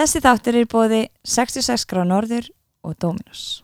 [0.00, 0.98] Þessi þáttur er bóði
[1.28, 2.46] 66 grá norður
[2.88, 3.60] og Dominos.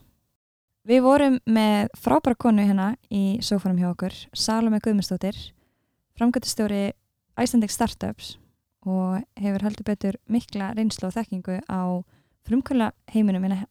[0.85, 5.33] Við vorum með frábæra konu hérna í sófanum hjá okkur, Salome Guðmundsdóttir,
[6.13, 6.91] framgöndustjóri
[7.41, 8.35] Icelandic Startups
[8.85, 12.05] og hefur heldur betur mikla reynslu og þekkingu á
[12.45, 13.65] frumkvöla heiminum hérna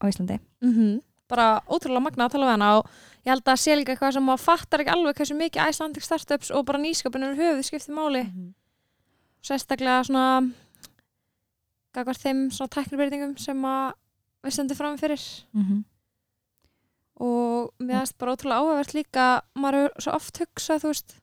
[0.00, 0.40] á Íslandi.
[0.64, 2.86] Mm Bara ótrúlega magna að tala við hana og
[3.26, 6.50] ég held að sé líka eitthvað sem maður fattar ekki alveg hversu mikið Icelandic Startups
[6.50, 8.22] og bara nýsköpunum höfuð skiptið máli.
[8.24, 8.54] Mhm.
[9.42, 10.54] Sérstaklega svona
[11.96, 13.92] gagvar þeim svona tæknibyrtingum sem að
[14.46, 15.22] við sendum fram fyrir.
[15.56, 15.84] Mm -hmm.
[17.26, 21.16] og mér finnst bara ótrúlega áhugavert líka maður er svo oft hugsað þú veist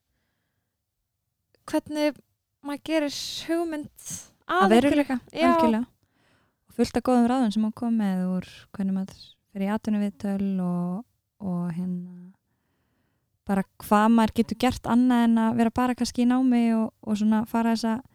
[1.70, 2.18] hvernig
[2.63, 3.16] maður gerir
[3.48, 4.08] hugmynd
[4.48, 5.20] Að að veruleika.
[6.68, 9.20] Og fullt af góðum ráðum sem hann kom með úr hvernig maður
[9.54, 11.05] fyrir í atvinnuviðtöl og,
[11.40, 12.34] og hérna
[13.48, 17.20] bara hvað maður getur gert annað en að vera bara kannski í námi og, og
[17.20, 18.12] svona fara þessa grein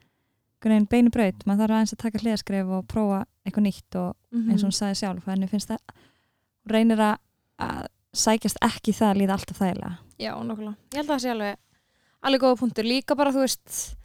[0.91, 4.51] beinu braut, maður þarf aðeins að taka hliðaskref og prófa eitthvað nýtt og Mhm.
[4.51, 5.79] eins og hún sagði sjálf, þannig finnst það
[6.67, 7.17] hún reynir að,
[7.59, 10.77] að sækjast ekki það að líða alltaf þægilega Já, nokkulega.
[10.91, 11.57] Ég held að það sé alveg
[12.27, 12.85] alveg góða punktur.
[12.85, 13.97] Líka bara, þú veist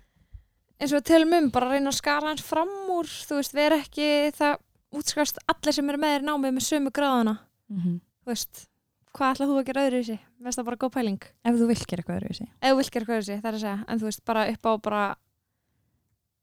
[0.79, 4.07] eins og tölum um, bara reyna að skara hans fram úr, þú veist, vera ekki
[4.37, 4.57] það
[4.93, 8.67] útskast allir sem eru með þér námið með sömu gráðana, mm þú veist
[9.13, 10.19] hvað ætlað þú að gera öðru í sig?
[10.39, 11.19] Veist það bara góð pæling?
[11.45, 12.49] ef þú vilt gera eitthvað öðru í sig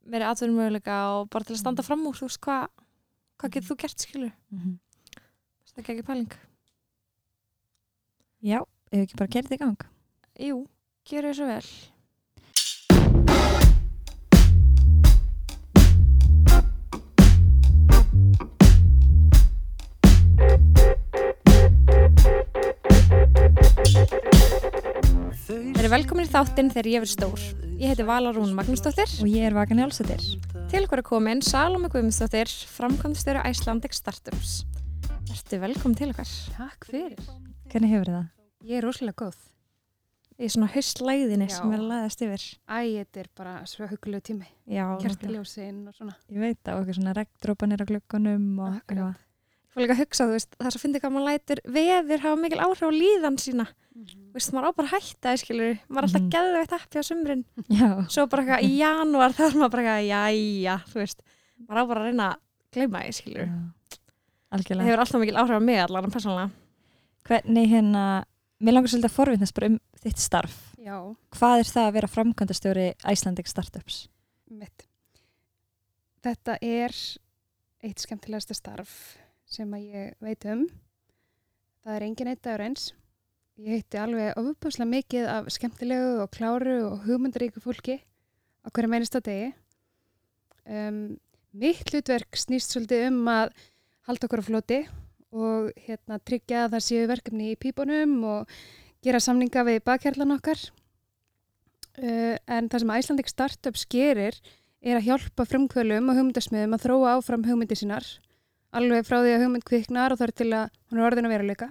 [0.07, 2.69] meiri atvinnum möguleika og bara til að standa fram úr, þú veist, hvað
[3.41, 4.33] hvað getur þú gert, skilur?
[4.53, 4.79] mm
[5.71, 6.33] Það er ekki pæling.
[8.43, 8.59] Já,
[8.91, 9.87] ef ekki bara kerið í gang
[10.41, 10.59] Jú,
[11.07, 11.65] gera þessu vel.
[25.51, 27.70] Þeir eru velkomin í þáttinn þegar ég verð stór.
[27.81, 29.09] Ég heiti Vala Rún Magnúsdóttir.
[29.23, 30.21] og ég er Vagan Jálsættir
[30.71, 34.65] Til okkur er komin Salome Guðmundsdóttir, framkvæmstöru Icelandic Startups.
[35.33, 36.29] Ertu velkomin til okkar?
[36.57, 37.17] Takk fyrir.
[37.73, 38.27] Hvernig hefur það?
[38.69, 39.39] Ég er rosalega góð.
[40.41, 41.57] Í svona haustlæðinni Já.
[41.57, 42.45] sem er að laðast yfir.
[42.69, 44.47] Æ, þetta er bara svo hugulegu tími.
[44.69, 45.17] Já, náttúrulega.
[45.17, 46.15] Kertiljósin og svona.
[46.31, 49.27] ég veit það og eitthvað svona regndrópanir á glukkunum og Akkurat.
[49.71, 52.23] Ég fór líka að hugsa, þú veist, það er svo fyndið hvað maður lætur veður
[52.25, 53.67] hafa mikil áhrif á líðan sína.
[54.01, 56.31] Þú veist, maður á bara að hætta, það, skilur maður er alltaf mm.
[56.35, 57.45] geðveitt appi á sumrin.
[57.71, 61.23] Já, Svo bara eitthvað í janúar, þá er maður bara eitthvað, jæja, þú veist,
[61.69, 62.43] maður á bara að reyna að
[62.75, 63.55] gleyma því, skilur Já.
[64.51, 66.51] Það hefur alltaf mikil áhrif á mig allan, persónulega.
[67.31, 68.05] Hvernig hérna,
[68.59, 70.97] mér langar svolítið að forvittnast bara um þitt starf Já,
[71.37, 74.09] Hvað er það að vera framkvæmdastjóri Icelandic Startups?
[74.51, 74.87] mitt.
[76.25, 76.95] Þetta er
[77.81, 78.95] eitt skemmtilegasta starf
[79.51, 80.65] sem að ég veit um.
[81.83, 82.91] Það er engin eitt dagur eins.
[83.61, 87.99] Ég heiti alveg ofupáslega mikið af skemmtilegu og kláru og hugmyndaríku fólki
[88.65, 89.51] á hverju meinista degi.
[90.65, 91.19] Um,
[91.53, 93.51] mitt hlutverk snýst svolítið um að
[94.09, 94.81] halda okkur á floti
[95.35, 98.57] og hérna, tryggja að það séu verkefni í pípunum og
[99.05, 100.63] gera samninga við bakhjarlan okkar.
[101.99, 104.39] Uh, en það sem Icelandic Startups gerir
[104.81, 108.07] er að hjálpa frumkvölum og hugmyndasmiðum að þróa áfram hugmyndi sínar
[108.77, 111.71] alveg frá því að hugmynd kviknar og þar til að hún er orðin að veruleika.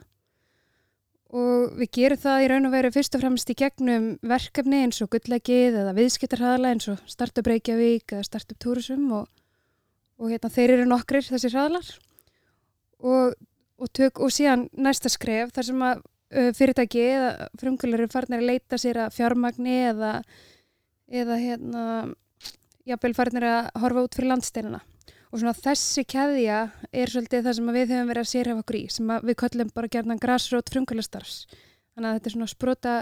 [1.30, 5.02] Og við gerum það í raun og veru fyrst og fremst í gegnum verkefni eins
[5.06, 9.28] og gullegið eða viðskiptarhraðala eins og Startup Reykjavík eða Startup Tourism og,
[10.18, 11.92] og hérna, þeir eru nokkrir þessir hraðalar.
[13.00, 13.36] Og,
[13.78, 18.42] og, tök, og síðan næsta skref þar sem að uh, fyrirtæki eða frumkvölar eru farnir
[18.42, 20.16] að leita sér að fjármagni eða,
[21.14, 21.84] eða hérna,
[22.90, 24.82] jafnvel farnir að horfa út fyrir landsteinina.
[25.30, 26.60] Og svona þessi keðja
[26.90, 29.36] er svolítið það sem að við höfum verið að sérhafa okkur í, sem að við
[29.44, 31.36] köllum bara gerðan grassrót frumkvölastarfs.
[31.94, 32.96] Þannig að þetta er svona sprota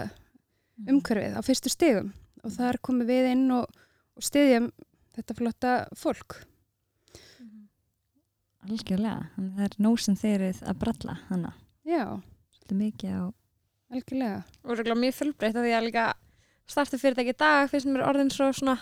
[0.84, 2.12] umhverfið á fyrstu stegum
[2.44, 3.80] og þar komum við inn og,
[4.18, 4.68] og stiðjum
[5.16, 6.36] þetta flotta fólk.
[8.68, 11.54] Algjörlega, þannig að það er nóg sem þeir eruð að bralla hana,
[11.88, 12.04] Já,
[12.52, 13.22] svolítið mikið á
[13.88, 14.40] algjörlega.
[14.64, 16.06] Og það er mjög fullbreytt af því að líka
[16.68, 18.76] starta fyrirtæki í dag finnst mér orðin svo svona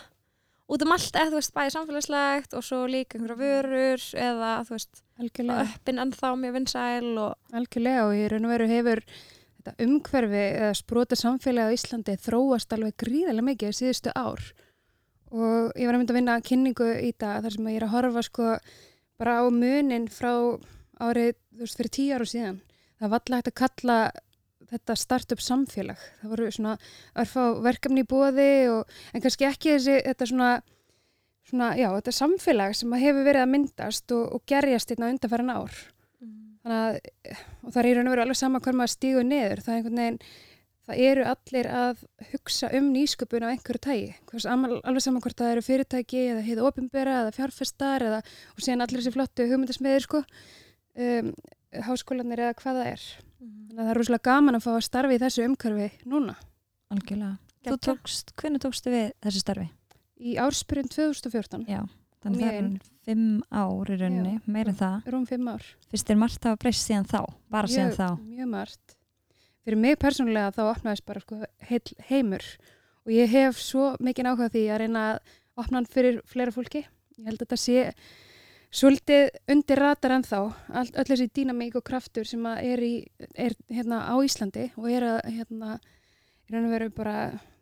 [0.67, 4.75] út um allt eða þú veist bæði samfélagslegt og svo líka einhverja vörur eða þú
[4.75, 5.65] veist Algjörlega.
[5.65, 10.73] öppin ennþá mjög vinsæl og Algjörlega og í raun og veru hefur þetta umhverfi eða
[10.77, 14.43] sprota samfélagi á Íslandi þróast alveg gríðarlega mikið í síðustu ár
[15.31, 17.95] og ég var að mynda að vinna kynningu í dag þar sem ég er að
[17.95, 18.51] horfa sko
[19.17, 20.31] bara á munin frá
[21.01, 22.61] árið, þú veist, fyrir tíu ára síðan.
[22.97, 23.97] Það var alltaf hægt að kalla
[24.71, 25.99] þetta startup samfélag.
[26.21, 26.77] Það voru svona
[27.17, 30.49] örfá verkefni í bóði og, en kannski ekki þessi, þetta svona,
[31.47, 35.79] svona, já, þetta samfélag sem hefur verið að myndast og, og gerjast hérna undanfæran ár.
[36.67, 39.63] Þannig að, og það er í raun og veru alveg sama hver maður stígur niður.
[39.63, 40.19] Það er einhvern veginn,
[40.87, 42.01] það eru allir að
[42.33, 44.09] hugsa um nýsköpun á einhverju tægi.
[44.31, 48.19] Hvers, alveg saman hvort það eru fyrirtæki eða heiða ofinbera eða fjárfestar eða,
[48.55, 50.23] og síðan allir þessi flottu hugmyndasmiðir sko,
[51.07, 51.31] um,
[51.87, 53.07] háskólanir eða hvað það er.
[53.37, 56.35] Þannig að það er rosalega gaman að fá að starfi í þessu umhverfi núna.
[56.93, 57.37] algjörlega.
[57.83, 59.67] Tókst, hvernig tókstu við þessu starfi?
[60.17, 61.81] Í árspyrjun 2014, Já,
[62.23, 62.69] þannig það er
[63.07, 65.09] fimm ár í rauninni, meira en það.
[65.13, 65.65] rúm fimm ár.
[65.91, 67.19] Fyrst er margt hafa breyst síðan þá,
[67.53, 68.07] bara síðan þá.
[68.23, 68.95] Mjög margt.
[69.67, 72.45] Fyrir mig persónulega þá opnaðist bara sko, heil heimur
[73.05, 75.19] og ég hef svo mikið áhuga á því að reyna að
[75.59, 76.85] opna hann fyrir fleira fólki.
[77.19, 77.93] Ég held að þetta sé
[78.73, 80.41] svolítið undir ratar ennþá,
[80.75, 83.05] all, öll þessi dýnamík og kraftur sem er, í,
[83.35, 85.77] er hérna, á Íslandi og er að hérna,
[86.95, 87.17] bara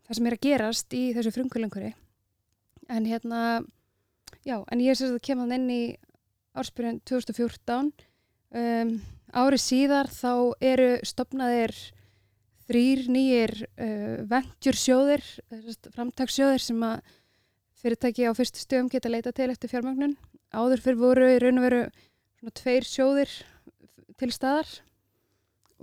[0.06, 1.92] það sem er að gerast í þessu frumkvölingur.
[2.90, 3.64] En hérna,
[4.46, 5.84] já, en ég sérst að hann inn í
[6.56, 7.92] árspyrjun 2014
[8.56, 8.96] um,
[9.36, 11.74] Ári síðar þá eru stopnaðir
[12.70, 15.26] þrýr nýjir uh, venture sjóðir,
[15.92, 17.02] framtakssjóðir sem að
[17.82, 20.16] fyrirtæki á fyrstu stöðum geta leita til eftir fjármagnun.
[20.56, 21.84] Áður fyrir voru í raun og veru
[22.40, 23.32] svona tveir sjóðir
[24.20, 24.70] til staðar.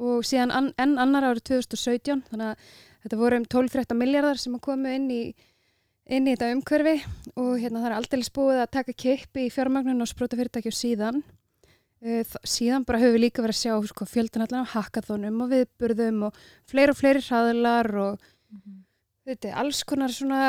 [0.03, 2.69] Og síðan an, enn annar árið 2017 þannig að
[3.05, 5.23] þetta voru um 12-13 miljardar sem að komu inn í
[6.13, 6.97] inn í þetta umhverfi.
[7.37, 11.23] Og hérna það er aldrei búið að taka kippi í fjármagnun og sprota fyrirtækjum síðan.
[12.03, 15.53] Uh, síðan bara höfum við líka verið að sjá sko, fjöldan allan af hackathonum og
[15.53, 16.41] viðburðum og
[16.71, 18.25] fleiri og fleiri hraðlar og
[19.27, 20.41] þetta, alls konar svona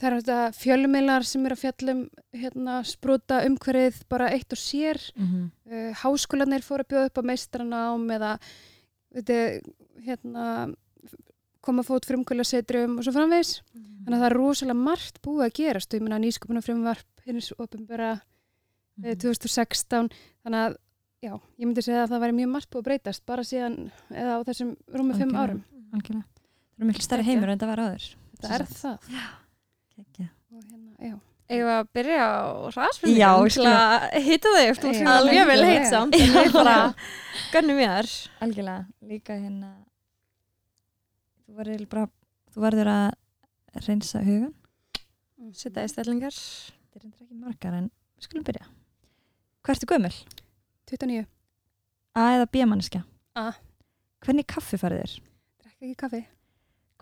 [0.00, 2.02] það er þetta fjölmiðlar sem eru að fjallum
[2.36, 5.00] hérna, sprota umhverfið bara eitt og sér.
[5.16, 5.50] Mhm.
[5.70, 8.32] uh, háskólanir fóru að bjóða upp á meistaranám eða
[9.14, 9.38] þetta,
[10.04, 10.46] hérna,
[11.62, 13.60] koma fót frumkvöla setrum og svo framvegis.
[14.02, 15.92] Þannig að það er rosalega margt búið að gerast.
[15.94, 18.20] Og ég meina nýsköpuna frumvarp hins opinbera
[18.98, 19.06] Mhm.
[19.06, 20.10] eh, 2016
[20.44, 20.76] þannig að
[21.22, 24.32] já, ég myndi segja að það væri mjög margt búið að breytast bara síðan eða
[24.36, 25.62] á þessum rúmi fimm árum.
[25.94, 26.24] Algjörlega.
[26.72, 28.06] Það eru miklu stærri heimur en það var áður.
[28.40, 29.12] þetta er það
[30.52, 30.80] hérna,
[31.10, 31.14] já
[31.52, 32.40] Eigum við að byrja á
[33.02, 33.16] við
[33.52, 35.72] til að hitta þig eftir Já, að vel algjörlega.
[35.72, 36.76] heitt samt en við bara
[37.52, 38.08] gönnum mér
[38.46, 38.86] Algjörlega.
[39.10, 39.72] Líka hérna,
[41.44, 42.06] þú verður bara,
[42.54, 44.54] þú verður að reynsa hugan.
[45.58, 48.64] setja í stellingar Þetta er reyndar ekki margar en við skulum byrja.
[49.62, 50.14] Hvað ertu gömul?
[50.88, 51.26] 29,
[52.16, 53.02] A eða B manneskja?
[53.36, 53.50] A.
[54.24, 55.18] Hvernig kaffi farið þér?
[55.62, 56.22] drekka ekki kaffi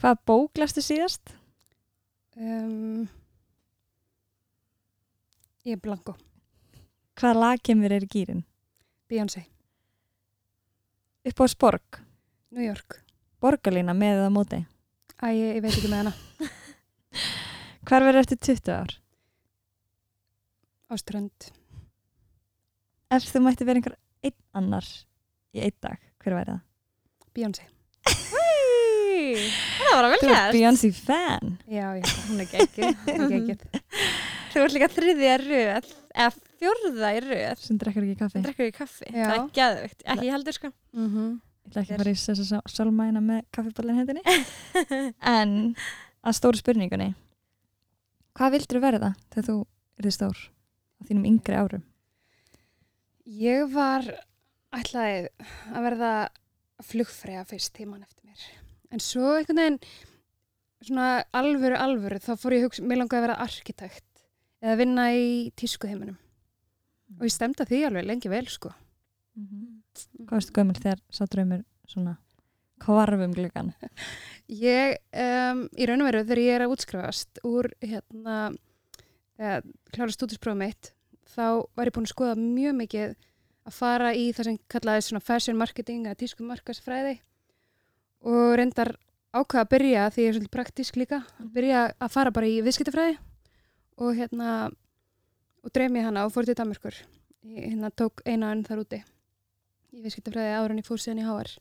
[0.00, 1.34] Hvað bók lastu síðast?
[2.40, 3.04] um,
[5.66, 6.14] ég er blanko
[7.20, 8.44] Hvaða lag kemur er í gýrin?
[9.10, 9.42] Beyoncé,
[11.26, 12.00] Upp á sporg?
[12.54, 13.00] New York
[13.42, 14.60] Borgarlína með eða móti?
[15.20, 16.14] Æ, ég, ég veit ekki með hana
[17.90, 18.96] Hvar verður eftir 20 ár?
[20.90, 21.50] á strönd
[23.10, 24.86] Ef þú mætti vera einhver einn annar
[25.50, 26.60] í einn dag, hver væri það?
[27.34, 27.64] Beyoncé,
[29.80, 33.66] Það var að vel Þú ert gert Beyoncé fan já, já, hún er er geggjuð
[34.50, 36.30] Þú ert líka þriðja röð eða
[36.60, 38.42] fjórða í röð sem drekkur ekki kaffi.
[38.44, 39.24] drekkur í kaffi, Já.
[39.24, 41.30] það er geðvögt ekki heldur sko mm -hmm.
[41.60, 44.22] Ég ætla ekki að fara í þess að sálmæna með kaffiballin hendinni.
[45.36, 45.52] en
[46.26, 47.14] að stóru spurningunni,
[48.34, 49.56] hvað vildur verða þegar þú
[50.00, 51.84] erði stór á þínum yngri árum?
[53.24, 54.02] Ég var
[54.74, 55.28] ætlaði
[55.70, 56.12] að verða
[56.82, 58.19] flugfræða fyrst tíman eftir.
[58.90, 59.78] En svo einhvern veginn,
[60.82, 64.24] svona alvöru, alvöru, þá fór ég að hugsa, mér langaði að vera arkitekt
[64.60, 65.28] eða vinna í
[65.58, 66.16] tískuheiminum.
[67.18, 68.72] Og ég stemdi að því alveg lengi vel, sko.
[69.36, 72.16] Hvað varstu gömul þegar sá draumur svona
[72.82, 73.72] kvarfum gluggan?
[74.50, 78.38] Ég, um, í raun og veru, þegar ég er að útskrifast úr, hérna,
[79.38, 79.60] eða,
[79.94, 80.90] klára stúdisprófum mitt,
[81.30, 83.12] þá var ég búin að skoða mjög mikið
[83.70, 87.20] að fara í það sem kallaði svona fashion marketing eða tísku markasfræði
[88.26, 88.94] og reyndar
[89.32, 92.60] ákveða að byrja því ég er svolítið praktísk líka, að byrja að fara bara í
[92.66, 93.18] viðskiptafræði
[94.00, 94.70] og hérna,
[95.64, 96.96] og dreif mér hana og fór til Danmarkur.
[97.44, 99.00] Ég hérna tók eina önn þar úti
[99.94, 101.52] í viðskiptafræði áður en ég fór síðan í HR.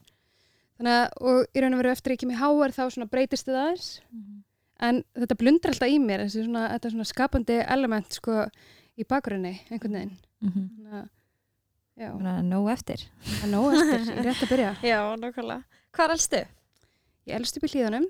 [0.79, 3.63] Þannig að, og í raun og veru eftir ekki með HR þá svona breytist þetta
[3.67, 3.87] aðeins
[4.79, 8.35] en þetta blundar alltaf í mér þessi svona, þetta svona skapandi element sko
[8.99, 10.69] í bakgrunni einhvern veginn Mhm.
[10.71, 11.07] þannig að
[11.99, 13.01] já, Þannig að nóg eftir.
[13.43, 15.63] er nóg eftir, ég er rétt að byrja Já, nákvæmlega
[15.95, 16.41] Hvað er allstu?
[17.29, 18.05] ég elst upp í hlíðanum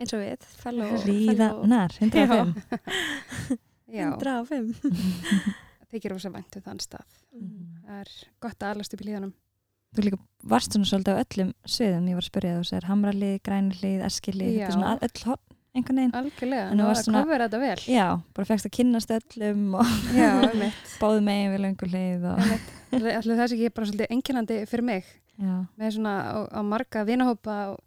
[0.00, 2.54] Eins og við fellow, Hlýðanar, 105.
[3.92, 7.06] já, 105 það þykir rosa vænt um þann stað.
[7.36, 7.62] Mhm.
[7.86, 9.32] það er gott að alast upp í hlíðanum
[9.92, 13.34] Þú líka varst svona svolítið á öllum sviðum, ég var að spyrja þú segir hamralið,
[13.44, 15.42] grænlið, eskilið, þetta er svona að- öll horn,
[15.76, 16.14] einhvern veginn.
[16.16, 17.82] algjörlega, nú varst að kofra þetta vel.
[17.92, 20.80] Já, bara fegst að kynnast öllum og já, einmitt.
[21.02, 22.40] báðu megin við lönguleið og
[22.92, 25.04] Ætli það sé ekki bara svolítið einkennandi fyrir mig
[25.38, 27.80] já, með svona á, á marga vinahópa og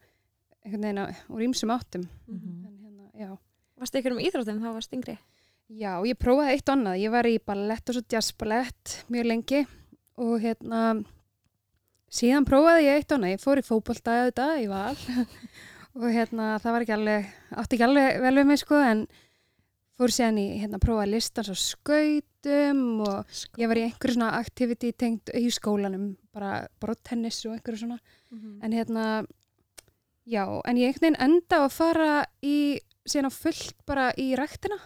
[0.66, 2.66] einhvern veginn á, úr ýmsum áttum Mhm.
[2.66, 3.38] en hérna, já
[3.78, 5.18] Varstu ykkur um íþróttum þá varst yngri?
[5.70, 7.00] Já, ég prófaði eitt og annað.
[7.02, 9.68] Ég var í ballett og svo jazzballett mjög lengi
[10.18, 11.04] og hérna
[12.10, 13.34] síðan prófaði ég eitt og annað.
[13.36, 14.96] Ég fór í fótbolta auðvitað í val
[16.00, 19.04] og hérna það var ekki alveg, átti ekki alveg vel við mig sko en
[19.96, 24.92] fór síðan í hérna prófaði listans og skautum og ég var í einhverju svona activity
[24.92, 28.00] tengt í skólanum, bara brottennis og einhverju svona.
[28.32, 28.60] Mhm.
[28.64, 29.06] en hérna
[30.28, 34.78] já, en ég einhvern veginn enda að fara í síðan á fullt bara í ræktina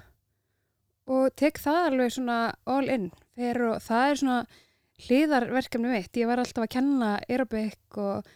[1.07, 3.11] og tek það alveg svona all in.
[3.39, 4.45] Og það er svona
[5.07, 8.27] hliðarverkefni mitt, ég var alltaf að kenna aerobik og,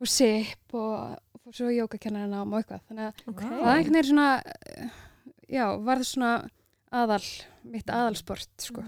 [0.00, 3.40] og sip og, og svo jókakennarinn og eitthvað, þannig að Ok.
[3.42, 4.28] það er einhvern veginn svona
[5.50, 6.32] já, var það svona
[6.90, 7.22] aðal,
[7.70, 8.84] mitt aðalsport sko.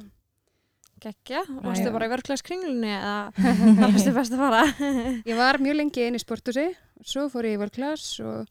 [1.02, 1.56] Gekkja, Já.
[1.64, 3.32] varstu bara í vörklags kringlunni eða
[3.82, 4.60] varstu best að fara?
[5.30, 8.46] Ég var mjög lengi inn í sporthúsi og svo fór ég í vörklass og,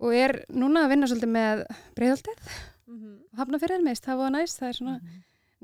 [0.00, 1.64] og er núna að vinna svolítið með
[1.98, 2.50] breiðaldið
[2.88, 3.08] Mhm.
[3.34, 5.16] og hafnafyrir meist, það var næst, það er svona Mhm.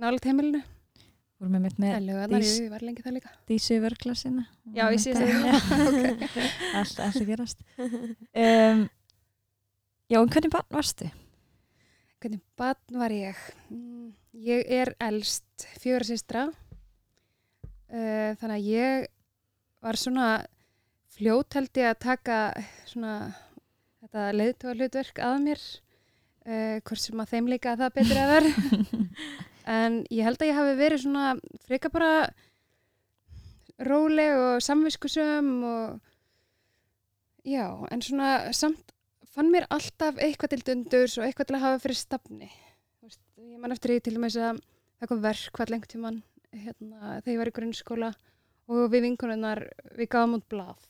[0.03, 0.59] nálega heimilinu.
[1.41, 1.95] Vorum við mitt með
[2.35, 3.31] Dís- jú, ég var lengi það líka.
[3.49, 4.45] Dísu vörglasina.
[4.77, 5.33] Já, ég sé það.
[6.77, 7.65] Allt að gerast.
[7.81, 8.85] Um,
[10.13, 11.09] já, en hvernig barn varstu?
[12.25, 13.41] Hvernig barn var ég?
[13.69, 19.05] Mm, Ég er elst fjögur sýstra, uh, þannig að ég
[19.85, 20.29] var svona
[21.13, 22.39] fljót held ég að taka
[22.89, 23.19] svona
[24.01, 25.67] þetta leiðtóa hlutverk að mér,
[26.89, 28.57] hvort sem að þeim líka það betur að verð.
[29.77, 31.29] En ég held að ég hafi verið svona
[31.69, 32.11] freka bara
[33.85, 36.01] róleg og samviskusum og
[37.45, 38.94] já, en svona samt
[39.35, 42.51] fann mér alltaf eitthvað til dundurs og eitthvað til að hafa fyrir stafni.
[43.45, 44.61] Ég man eftir því til dæmis að
[45.01, 46.23] það kom verkvað lengt tíman
[46.55, 48.11] hérna, þegar ég var í grunnskóla
[48.71, 49.61] og við vinkonunnar,
[49.99, 50.87] við gáðum út blað.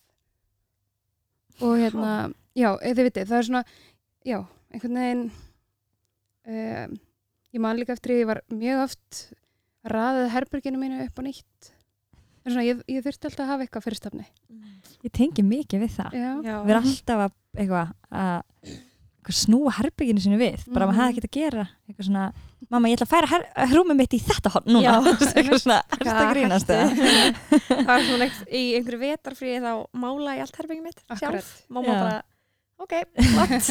[1.63, 2.11] Og hérna,
[2.55, 3.63] já, þið vitið, það er svona,
[4.27, 4.37] já,
[4.75, 5.25] einhvern veginn,
[6.51, 6.95] um,
[7.55, 9.21] ég man líka eftir því ég var mjög oft
[9.91, 11.71] raðið herberginu mínu upp á nýtt.
[12.45, 14.27] En svona, ég, ég þurfti alltaf að hafa eitthvað fyrir stafni.
[15.05, 16.17] Ég tengi mikið við það.
[16.17, 16.55] Já, Já.
[16.65, 18.43] Við erum alltaf að, eitthvað, að
[19.25, 20.65] eitthvað snúa herbygginu sinu við.
[20.69, 21.01] Bara maður Mhm.
[21.01, 21.63] hefði ekkert að gera.
[21.89, 22.25] Eitthvað svona,
[22.69, 24.83] mamma, ég ætla að færa her- rúmið mitt í þetta horn núna.
[24.85, 24.95] Já.
[25.35, 26.85] eitthvað svona, erst að grínast það?
[27.69, 29.71] það var svona eitt, í einhverju vetarfríi þá
[30.05, 31.19] mála ég allt herbyggið mitt Akkurat.
[31.19, 31.51] sjálf.
[31.69, 31.99] Mamma Já.
[32.05, 32.23] bara,
[32.79, 32.93] ok,
[33.33, 33.69] flott.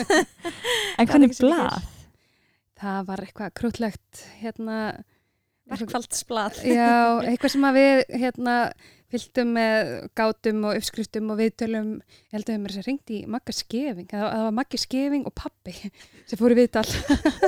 [0.98, 1.82] En er hvernig blað?
[2.84, 4.78] það var eitthvað krútlegt, hérna,
[5.70, 6.58] Verkfaldsblad.
[6.68, 8.54] Já, eitthvað sem að við hérna
[9.14, 13.20] fylgdum með gátum og uppskriftum og viðtölum ég held að við mér sér ringt í
[13.30, 15.74] Magga Skeving það, það var Maggi Skeving og pappi
[16.28, 16.84] sem fór í viðtal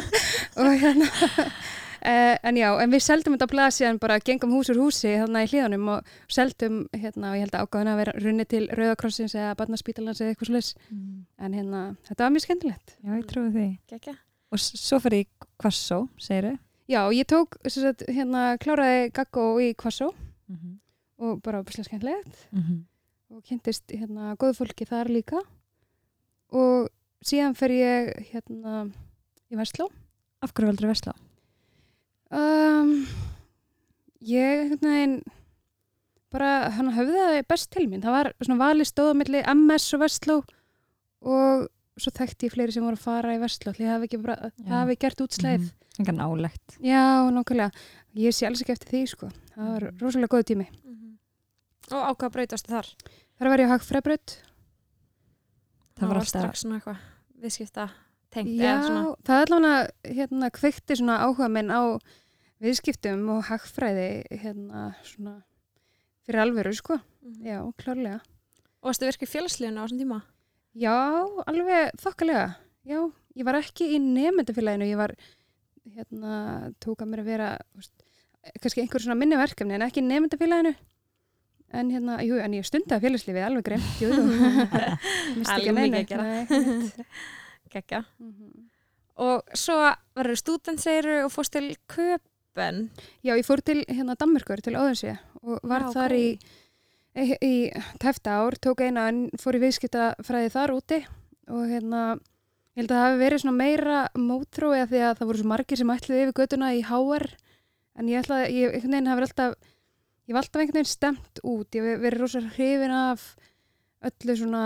[0.62, 1.08] og hérna
[2.10, 5.44] eh, en já, en við seldum þetta blað síðan bara gengum hús úr húsi þarna
[5.46, 9.34] í hlíðanum og seldum hérna og ég held að ágáðan að vera runni til Rauðakrossins
[9.38, 13.66] eða Barnaspítalans eða eitthvað slis en hérna, þetta var mjög skemmtilegt Já, ég trúi því.
[13.90, 14.14] Gekkja.
[14.54, 15.26] Og svo fyrir í
[15.58, 16.52] Kvassó, segiru.
[16.86, 20.12] Já, ég tók, sem sagt, hérna, kláraði Gaggó í Kvassó
[20.46, 20.85] Mm -hmm.
[21.18, 22.48] Og bara opislega skemmtilegt.
[22.52, 22.80] Mm -hmm.
[23.36, 25.40] og kynntist hérna góðu fólki þar líka.
[26.52, 26.88] Og
[27.24, 28.90] síðan fer ég hérna
[29.50, 29.88] í Vestló
[30.42, 31.12] Af hverju veldur Vestló?
[32.30, 33.06] um,
[34.20, 35.22] ég einhvern veginn
[36.30, 38.02] bara hann höfði það best til mín.
[38.02, 40.36] Það var svona valið stóða milli MS og Vestló
[41.26, 44.50] og svo þekkti ég fleiri sem voru að fara í Vestló því það hafi bara,
[44.60, 45.70] það hafi gert útslæð Mhm.
[45.98, 46.76] Engar nálegt.
[46.84, 47.70] já, nokkulega
[48.14, 49.30] ég sé alls ekki eftir því sko.
[49.56, 50.66] Það var rosalega góð tími
[51.92, 52.88] Og á hvað brautastu þar?
[53.38, 54.36] þar var ég á Hagfræbraut
[55.96, 56.98] Það var strax svona eitthvað
[57.40, 57.86] viðskipta
[58.34, 59.02] tengt Já, eða svona.
[59.24, 61.80] það er allavega hérna, kveikti svona áhuga minn á
[62.64, 64.06] viðskiptum og hagfræði
[64.42, 65.36] hérna svona
[66.26, 67.44] fyrir alvöru sko, Mhm.
[67.44, 68.20] já, klárlega
[68.82, 70.22] Og varstu virkið félagsliðinu á þessum tíma?
[70.76, 70.94] Já,
[71.46, 75.14] alveg þokkalega já, ég var ekki í nefndafélaginu ég var
[75.94, 77.92] hérna, tók að mér að vera veist,
[78.60, 80.74] kannski einhver svona minni verkefni en ekki í nefndafélaginu
[81.76, 84.88] en hérna, jú, en ég stundaði félagslífið alveg greimt, jú, er
[85.56, 86.24] ekki að gera.
[86.24, 87.00] Nei, einmitt.
[87.76, 88.02] Gekkja.
[88.22, 88.66] Mhm.
[89.26, 89.78] Og svo
[90.16, 92.90] verður stúdent segiru og fórst til Köpen.
[93.24, 95.16] Já, ég fór til hérna Danmörkur, til Óðinsvíða
[95.46, 96.20] og var Já, þar ok.
[96.20, 96.28] í,
[97.16, 97.54] í, í
[98.02, 99.06] tæfta ár, tók eina
[99.40, 101.00] fór í viðskiptafræði þar úti
[101.52, 102.02] og hérna,
[102.74, 105.50] ég held að það hafi verið svona meira mótrói að því að það voru svo
[105.52, 107.28] margir sem ætluði yfir götuna í HR
[107.96, 109.56] en ég ætlaði, ég einhvern veginn hafi alltaf,
[110.26, 113.26] ég var alltaf einhvern veginn stemt út, ég hef verið rosa hrifin af
[114.06, 114.62] öllu svona,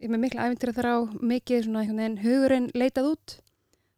[0.00, 3.36] ég er með mikla æfintir þar á, mikið svona einhvern veginn hugurinn leitað út,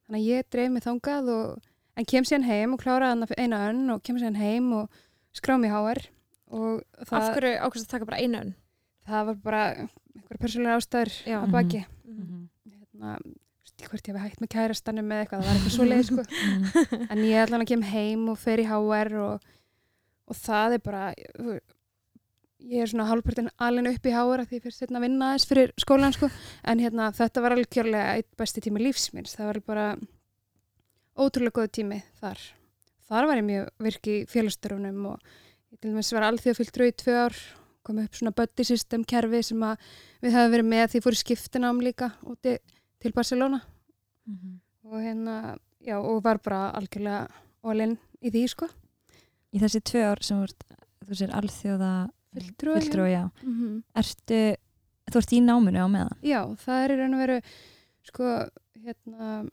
[0.06, 1.68] þannig að ég dreif mig þangað og
[2.00, 4.88] en kem síðan heim og kláraði hann eina önn og kem síðan heim og
[5.36, 6.02] skráði mig í HR
[6.52, 8.54] og það, Af hverju ákvæmst að taka bara einu önn?
[9.08, 11.38] það var bara einhverja persónulega ástæður Já.
[11.42, 12.48] að baki Mhm.
[12.72, 13.16] hérna,
[13.62, 16.04] veist ekki hvort ég hef hægt með kærastanum með eitthvað, það var eitthvað svo leið
[16.08, 16.22] sko.
[16.48, 17.06] Mhm.
[17.10, 19.40] en ég ætla hann að kem heim og fer í HR og,
[20.32, 21.04] og það er bara
[22.62, 25.30] ég er svona hálfpartin alveg upp í HR af því ég fyrir setna að vinna
[25.34, 26.28] þess fyrir skólan sko.
[26.64, 29.86] en hérna, þetta var alveg kjörlega eitt besti tími lífsminns, það var bara
[31.18, 32.38] ótrúlega góð tími þar
[33.08, 35.18] þar var ég mjög virki í félagsstörunum og
[35.72, 37.36] ég til dæmis var alþjóð fylgdur í tvö ár
[37.82, 39.82] kom upp svona buddy system kerfi sem að
[40.22, 42.58] við hefum verið með því fór skiptinám líka úti
[43.02, 43.62] til Barcelona
[44.22, 44.60] Mhm.
[44.86, 47.26] og hérna, já, og var bara algjörlega
[47.64, 48.68] all-in í því, sko.
[49.52, 50.64] Í þessi tvö ár sem ert,
[51.04, 51.92] þú sér alþjóða
[53.12, 53.24] já.
[53.42, 53.82] Mm -hmm.
[53.94, 54.56] Ertu,
[55.10, 56.16] þú ert í náminu á meðan?
[56.22, 57.40] Já, það er í raun og veru,
[58.02, 58.24] sko,
[58.84, 59.48] hérna,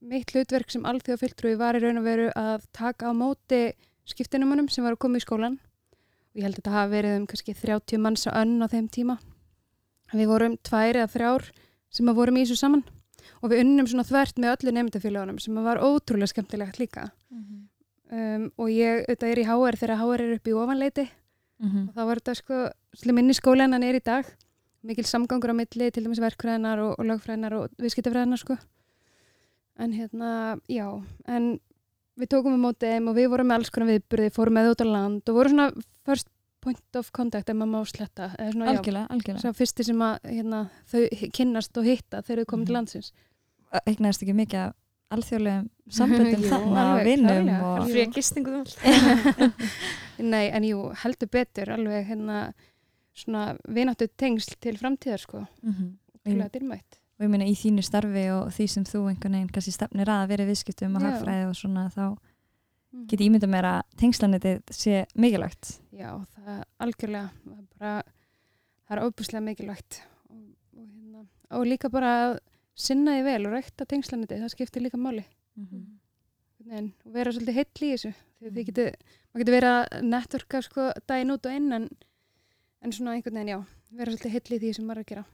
[0.00, 3.72] mitt hlutverk sem alþjóða fulltrúi var í raun og veru að taka á móti
[4.04, 5.58] skiptinumunum sem var að koma í skólan
[6.30, 8.88] og ég held að þetta hafi verið um kannski 30 manns á önn á þeim
[8.88, 9.18] tíma.
[10.12, 11.50] Við vorum tvær eða þrjár
[11.90, 12.84] sem að vorum í þessu saman
[13.42, 17.10] og við unnum svona þvert með öllu nefndafélagunum sem var ótrúlega skemmtilegt líka.
[18.10, 21.08] Um, og ég auðvitað er í HR þegar HR er upp í ofanleiti
[21.60, 21.88] Mhm.
[21.88, 22.56] og þá var þetta sko
[22.96, 24.24] slim inn í skóla en er í dag
[24.82, 28.56] mikil samgangur á milli til dæmis verkfræðinar og, og lögfræðinar og viðskiptafræðinar sko
[29.78, 30.86] en hérna, já
[31.28, 31.60] en
[32.18, 34.82] við tókum við mótið þeim og við vorum með alls konar viðburði, fórum með út
[34.82, 35.68] á land og voru svona
[36.04, 36.28] first
[36.60, 39.54] point of contact ef maður má sletta Algjörlega, algjörlega.
[39.56, 42.78] fyrsti sem að hérna, þau kynnast og hitta þegar þau komið til Mhm.
[42.80, 43.12] landsins
[43.86, 44.74] Egnaðist ekki mikið af
[45.10, 47.88] alþjóðlegum samböndum og alveg, vinnum og...
[47.88, 47.92] Jú.
[47.94, 49.50] Frí gistingu þú
[50.20, 52.40] Nei, en jú, heldur betur alveg hérna
[53.16, 55.44] svona vináttu tengsl til framtíðar sko.
[55.66, 55.94] Mhm.
[56.20, 56.98] Ótrúlega dýrmætt.
[57.20, 60.22] og ég meina í þínu starfi og því sem þú einhvern veginn kannski stefnir að
[60.24, 62.04] að vera viðskiptum og hagfræði og svona þá
[62.92, 63.06] Mhm.
[63.06, 65.76] get ég ímynda mér að tengslanetið sé mikilvægt.
[65.94, 68.02] Já, það er algjörlega það er bara,
[68.88, 70.00] það er óbúslega mikilvægt.
[70.30, 70.40] Og,
[70.76, 72.38] og, hérna, og líka bara að
[72.80, 75.24] sinna því vel og rækta tengslaniti, það skiptir líka máli.
[76.70, 78.10] En og vera svolítið heill í þessu
[78.40, 78.90] því þið getur,
[79.32, 81.86] maður getur verið að networka sko daginn út og inn en,
[82.84, 83.58] en svona einhvern veginn, já,
[83.96, 85.24] vera svolítið heill í því sem maður er að gera.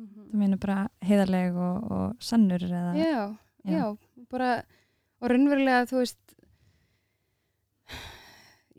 [0.00, 2.92] Þú meina bara heiðarleg og, og sannur eða?
[2.96, 3.22] Já,
[3.68, 3.76] Já.
[3.76, 4.50] já, bara
[5.20, 6.36] og raunverulega, þú veist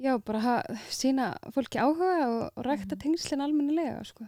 [0.01, 0.55] já, bara ha,
[0.89, 3.01] sína fólki áhuga og, og rækta Mhm.
[3.03, 4.25] tengslinn almennilega, sko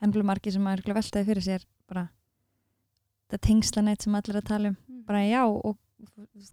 [0.00, 0.24] Mhm.
[0.24, 2.08] Margir sem maður veltaði fyrir sér bara
[3.28, 4.76] þetta tengslanett sem allir er að tala um
[5.08, 5.76] bara já og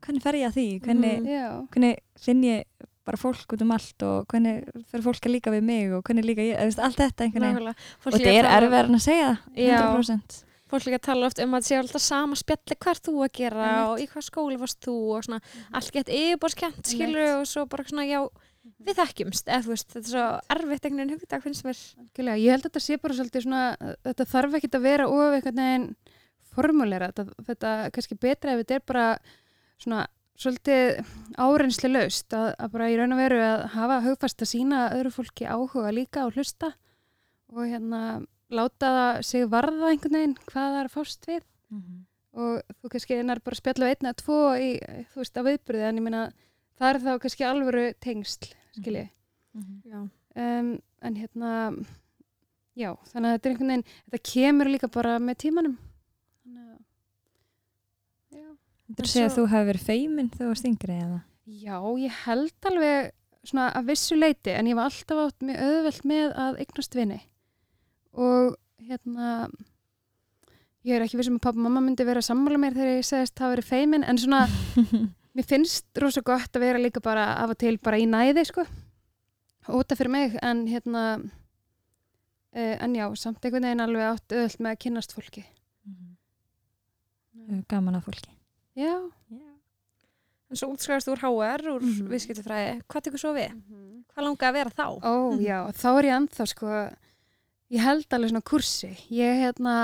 [0.02, 1.28] hvernig fer ég að því hvernig, Mhm.
[1.28, 2.64] Já, hvernig finn ég
[3.06, 6.26] bara fólk út um allt og hvernig fer fólk að líka við mig og hvernig
[6.26, 9.78] líka ég, veist, allt þetta og þetta er erfiðar en að segja það Já.
[9.94, 13.14] 100% Fólk líka tala oft um að það sé alltaf sama spjalli hvað ert þú
[13.22, 13.86] að gera Einmitt.
[13.86, 15.40] og í hvað skóli varst þú og svona
[15.72, 17.42] allt gett yfirbórskent skilur Einmitt.
[17.42, 18.28] og svo bara svona já
[18.86, 20.26] við þekkjumst eða þú veist þetta er svo
[20.56, 21.80] erfitt einhvern veginn hugdag finnst mér.
[22.02, 23.64] Algjörlega, ég held að þetta sé bara svolítið svona,
[24.08, 25.88] þetta þarf ekki að vera of einhvern veginn
[26.56, 29.08] formulera þetta, þetta kannski betra ef þetta er bara
[29.82, 34.52] svona svolítið árensli laust að, að bara í raun og veru að hafa hugfast að
[34.52, 36.74] sína öðru fólki áhuga líka og hlusta
[37.54, 38.02] og hérna
[38.52, 41.46] láta það sig varða einhvern veginn hvað það er að fást við.
[42.36, 44.70] Og þú kannski nær bara að spjalla við einn eða tvo í,
[45.14, 46.24] þú veist, á viðbyrði en ég meina
[46.80, 49.06] það er þá kannski alvöru tengsl skilji
[49.86, 50.00] já.
[50.36, 50.72] um,
[51.06, 51.52] en hérna
[52.76, 55.76] já, þannig að þetta er einhvern veginn þetta kemur líka bara með tímanum.
[56.44, 58.50] Þannig að já,
[58.96, 61.20] Þú segir að svo- þú hefur verið feimin þegar þú varst yngri eða?
[61.46, 63.12] Já, ég held alveg
[63.46, 67.20] svona að vissu leiti en ég var alltaf átt mjög auðvelt með að eignast vini.
[68.18, 69.50] Og hérna
[70.86, 73.06] ég er ekki vissum að pappa og mamma myndi vera að sammála mér þegar ég
[73.08, 74.42] segist það verið feimin en svona
[75.36, 78.64] mér finnst rosa gott að vera líka bara af og til bara í næði sko.
[79.68, 84.72] Útaf fyrir mig en hérna uh, en já, samt einhvern veginn alveg átt öðvöld með
[84.76, 85.44] að kynnast fólki.
[87.46, 88.32] Hefur gaman að fólki.
[88.76, 88.94] Já,
[89.32, 92.08] en svo útskræðast úr HR úr mm Mhm.
[92.14, 92.72] viðskiptafræði.
[92.88, 93.52] Hvað tekur svo við?
[94.14, 94.88] Hvað langar að vera þá?
[95.04, 96.68] ó já þá er ég ennþá sko
[97.76, 98.92] ég held alveg svona kursi.
[99.12, 99.76] Ég hérna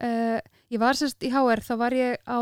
[0.00, 0.40] uh,
[0.70, 2.38] ég var sérst í HR þá var ég á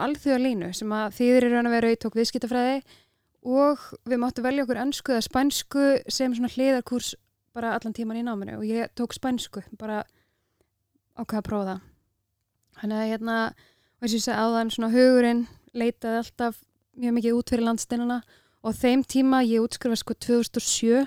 [0.00, 2.78] alþjóðalínu sem að þýðir í raun að vera ég tók viðskiptafræði
[3.44, 7.14] og við máttum velja okkur ennsku eða spænsku sem svona hliðarkurs
[7.54, 10.02] bara allan tíman í náminu og ég tók spænsku bara
[11.14, 11.82] ákveða að prófa það.
[12.80, 16.58] Þannig að hérna og eins og ég segi áðan svona hugurinn leitaði alltaf
[16.98, 18.18] mjög mikið út fyrir landsteinuna
[18.64, 21.04] og á þeim tíma ég útskrifast sko 2007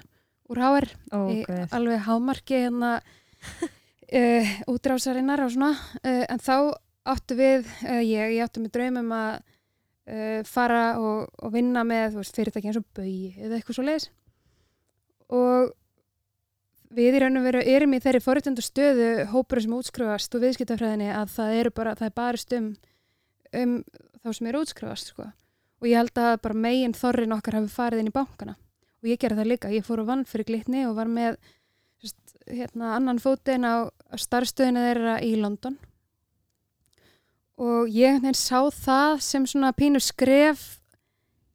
[0.47, 1.43] úr HR Ó, í
[1.75, 6.77] alveg hámarki hérna uh, útrásarinnar og svona uh, en þá
[7.13, 12.19] áttu við uh, ég, ég áttu með draumum að uh, fara og, og vinna með
[12.19, 14.09] veist, fyrirtæki eins og baugi eða eitthvað svo leiðis
[15.27, 15.73] og
[16.97, 21.09] við í raun og veru erum í þeirri forréttandu stöðu hópur sem útskrifast og viðskiptafræðinni
[21.11, 22.69] að það eru bara, það er barist um,
[23.51, 23.73] um
[24.23, 25.27] þá sem eru útskrifast sko.
[25.81, 28.55] og ég held að bara megin þorrin okkar hafi farið inn í bankana.
[29.03, 31.35] Og ég gerði það líka, ég fór og vann fyrir glitni og var með
[32.01, 32.17] sest,
[32.49, 35.77] hérna, annan fótinn á starfstöðinu þeirra í London
[37.57, 40.77] og ég hérna, sá það sem svona pínu skref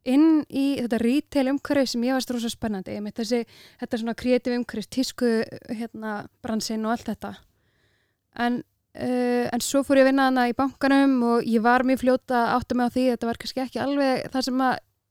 [0.09, 2.97] inn í þetta retail umhverfi sem ég varst rosa spennandi.
[2.97, 3.43] Ég þessi,
[3.81, 5.31] þetta svona kreatív umhverfi tísku
[5.71, 7.33] hérna bransin og allt þetta.
[8.43, 8.59] En,
[8.99, 12.45] uh, en svo fór ég að vinna hana í bankanum og ég var mjög fljóta
[12.57, 14.63] áttu mig á því þetta var kannski ekki alveg það sem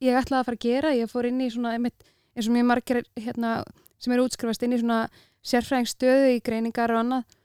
[0.01, 0.95] ég ætlaði að fara að gera.
[0.97, 3.59] Ég fór inn í svona einmitt, eins og mjög margir hérna,
[4.01, 5.05] sem eru útskrifast inn í svona
[5.47, 7.37] sérfræðingstöðu í greiningar og annað.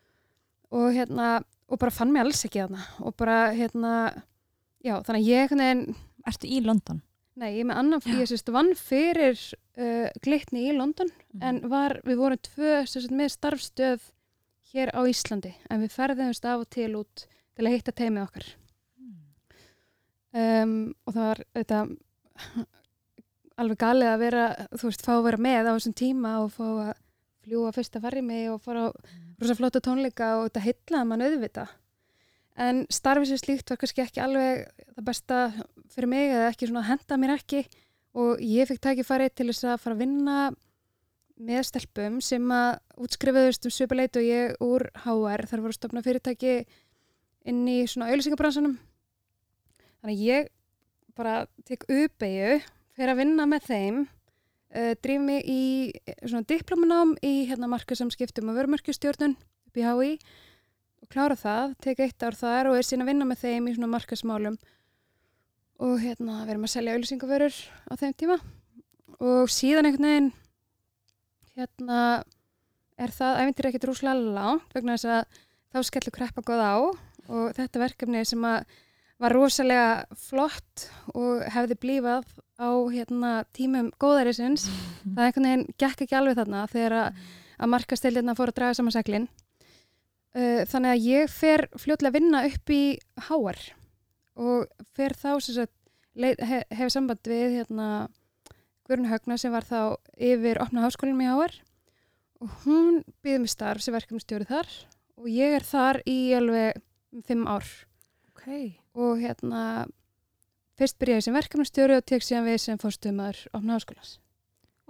[0.75, 1.37] Og hérna
[1.69, 3.93] og bara fann mig alls ekki þarna og bara hérna
[4.87, 7.01] já þannig að ég hérna Ertu í London?
[7.39, 9.37] Nei, ég með annan, ég sérst vann fyrir
[9.79, 11.43] uh, glitni í London Mhm.
[11.43, 14.07] en var, við vorum tvö sérst, með starfstöð
[14.73, 17.27] hér á Íslandi en við ferðumst af og til út
[17.57, 18.47] til að hitta teimið okkar
[20.35, 21.81] um, og það var þetta
[23.57, 26.65] alveg galið að vera þú veist, fá að vera með á þessum tíma og fá
[26.67, 26.91] að
[27.47, 28.95] fljúa fyrsta farimi og fara á
[29.41, 31.69] rosa flotta tónleika og þetta heitlaði mann auðvita
[32.57, 34.65] en starfið sem slíkt var kannski ekki alveg
[34.97, 35.41] það besta
[35.93, 37.67] fyrir mig eða ekki svona henda mér ekki.
[38.17, 40.37] Og ég fikk tækifæri til þess að fara að vinna
[41.37, 46.03] með stelpum sem að útskrifuðust um svipuleit og ég úr HR þar voru að stopna
[46.05, 46.55] fyrirtæki
[47.47, 48.79] inn í svona auðlýsingabransanum
[50.01, 50.49] þannig að ég
[51.17, 51.35] bara
[51.69, 52.57] tek uppeyju
[52.97, 54.01] fyrir að vinna með þeim
[54.77, 55.63] uh, drif mig í
[56.23, 60.13] svona diplomanám í hérna markasamskiptum og vörmörkjustjórnun upp í HÍ
[61.03, 63.77] og klára það, tek eitt ár þar og er síðan að vinna með þeim í
[63.77, 64.57] svona markasmálum
[65.87, 67.59] og hérna við erum að selja auðlýsingavörur
[67.89, 68.39] á þeim tíma
[69.17, 70.31] og síðan einhvern veginn
[71.57, 72.01] hérna
[72.97, 76.77] er það æfintir ekkert rúslega langt vegna þess að þá skellur kreppa góð á
[77.27, 78.65] og þetta verkefni sem að
[79.23, 82.29] var rosalega flott og hefði blífað
[82.61, 84.67] á hérna, tímum góðarisins
[85.15, 87.25] það einhvern veginn gekk ekki alveg þarna þegar að,
[87.57, 89.29] að markasteildirna fór að draga saman seglin.
[90.37, 92.83] Uh, þannig að ég fer fljótlega að vinna upp í
[93.31, 93.61] háar
[94.37, 97.89] og fer þá sem hef, hef samband við hérna
[98.87, 101.57] Guðrun Högna sem var þá yfir opna háskólinum í HR
[102.45, 104.69] og hún býði mig starf sem verkefnstjóri þar
[105.17, 106.83] og ég er þar í alveg
[107.17, 107.65] um fimm ár.
[108.31, 108.77] Ok.
[108.97, 109.63] Og hérna
[110.77, 114.17] fyrst byrjaði sem verkefnastjóri og tek síðan við sem fórstumar opna háskólas.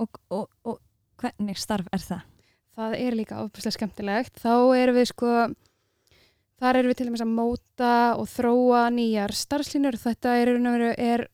[0.03, 0.81] Og, og, og
[1.21, 2.25] hvernig starf er það?
[2.77, 4.43] Það er líka ofislega skemmtilegt.
[4.43, 5.31] Þá erum við sko,
[6.61, 9.97] þar erum við til dæmis að móta og þróa nýjar starfslínur.
[10.03, 10.53] Þetta er,
[10.93, 11.27] er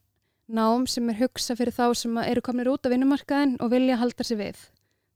[0.52, 4.26] nám sem er hugsa fyrir þá sem eru komnir út af vinnumarkaðin og vilja halda
[4.26, 4.64] sér við.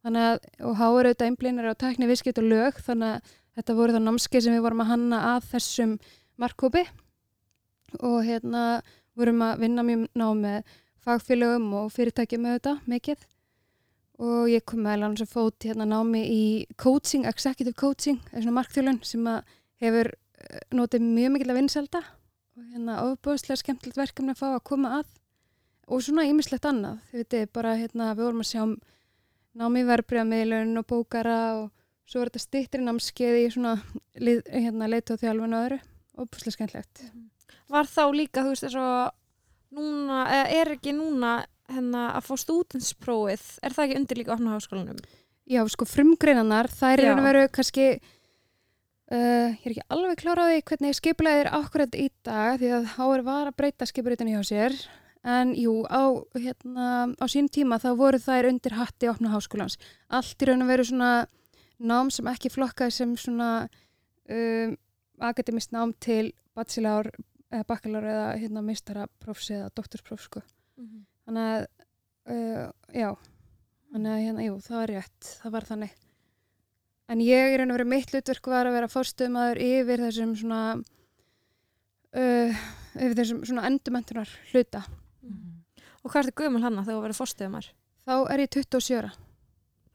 [0.07, 3.79] Þannig að, og há eru þetta einblínar á tækni viðskipt og lög, þannig að þetta
[3.79, 5.97] voru það námskeið sem við vorum að hanna að þessum
[6.41, 6.85] markkópi
[8.05, 8.83] og hérna
[9.17, 13.27] vorum að vinna mjög ná með fagfélögum og fyrirtækjum með þetta mikið.
[14.27, 16.45] Og ég kom með alveg fót hérna námi í
[16.81, 22.01] coaching, executive coaching er svona markþjólun sem að hefur eh, notið mjög mikil að vinselda
[22.57, 25.13] og hérna ofbúðslega skemmtilegt verkefni að fá að koma að
[25.87, 28.63] og svona ýmislegt annað, þið veitir bara hérna við vorum að sjá
[29.57, 31.71] námi í verbreyðamiðlun og bókara og
[32.09, 33.77] svo er þetta stýttri námskeið í svona
[34.17, 35.81] hérna leitu og þjálfun og öðru.
[36.17, 37.05] Ofbúðslega skemmtilegt
[37.73, 39.13] Var þá líka, þú veist, þess að
[39.77, 41.37] núna, er ekki núna
[41.71, 45.01] hérna að fá stúdensprófið, er það ekki undir líka opna háskólanum?
[45.47, 47.89] Já, sko frumgreinanar, það er og veru kannski,
[49.11, 53.27] uh, ég er ekki alveg kláraði hvernig skipulegið er akkurat í dag því að HR
[53.27, 54.79] var að breyta skipuritinni hjá sér
[55.27, 59.75] en jú, á, hérna, á sín tíma þá voru þær undir hatti opna háskólans.
[60.07, 61.13] Allt í raun og veru svona
[61.83, 63.51] nám sem ekki flokkaði sem svona
[64.31, 64.77] um,
[65.19, 67.11] akademist nám til bachelor,
[67.53, 70.43] eða bakalar eða hérna mistaraprófs eða doktorsprófs sko.
[71.27, 71.67] Þannig að,
[72.33, 73.09] uh, já,
[73.93, 75.97] þannig að hérna, jú, það var rétt, það var þannig.
[77.07, 80.61] En ég er raun og verið mitt hlutverk var að vera fórstöðumæður yfir þessum svona,
[82.19, 82.65] uh,
[82.99, 84.83] yfir þessum svona endumöntunar hluta.
[86.03, 87.69] Og hvað er þetta gömul hana þegar þú verið fórstöðumar?
[88.07, 89.13] Þá er ég 27 ára,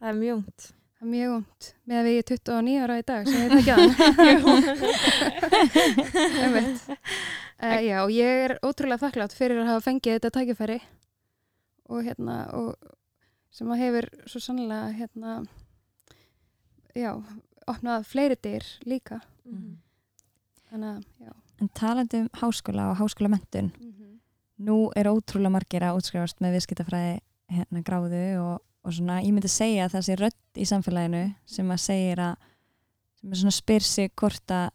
[0.02, 0.72] Það er mjög ungt.
[1.02, 3.50] Það er mjög ungt, með að við ég er 29 ára í dag, sem ég
[3.50, 3.82] það ekki að
[6.46, 6.84] Einmitt.
[7.62, 10.78] Uh, já, og ég er ótrúlega þakklátt fyrir að hafa fengið þetta tækifæri
[11.90, 12.78] og hérna, og
[13.50, 15.40] sem að hefur svo sannlega, hérna,
[16.94, 17.12] já,
[17.66, 19.24] opnað fleiri dyr líka.
[20.70, 21.34] Þannig að, já.
[21.62, 23.74] En talandi um háskóla og háskólamentun,
[24.62, 27.16] nú er ótrúlega margir að útskrifast með viðskiptafræði
[27.52, 31.74] hérna gráðu og og svona ég myndi segja að það sé rödd í samfélaginu sem
[31.74, 32.48] að segir að
[33.22, 34.70] sem að svona spyr sig hvort að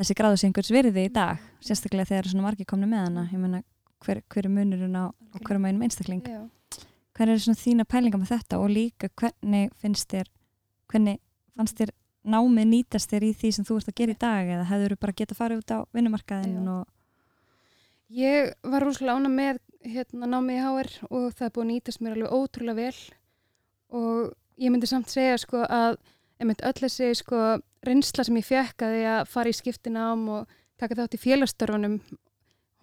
[0.00, 3.26] þessi gráðu sé einhvers virði í dag sérstaklega þegar svona margir komni með hana.
[3.30, 3.60] Ég meina
[4.04, 6.24] hver, hver er munurinn á og hver er maður einstakling?
[6.24, 6.40] Já.
[7.14, 10.30] hver er svona þína pælinga með þetta og líka hvernig finnst þér
[10.90, 11.20] hvernig
[11.54, 11.92] fannst þér
[12.24, 15.00] námið nýtast þér í því sem þú ert að gera í dag eða hefur þú
[15.04, 16.82] bara getað farið út á vinnumarkaðin og
[18.14, 22.02] Ég var rosalega ána með hérna, námið í HR og það er búið að nýtast
[22.04, 22.98] mér alveg ótrúlega vel
[23.94, 25.98] og ég myndi samt segja sko að
[26.44, 27.40] öll þessi sko
[27.86, 31.98] reynsla sem ég fekk að því að fara í skiptinám og taka þátt í félagstörfunum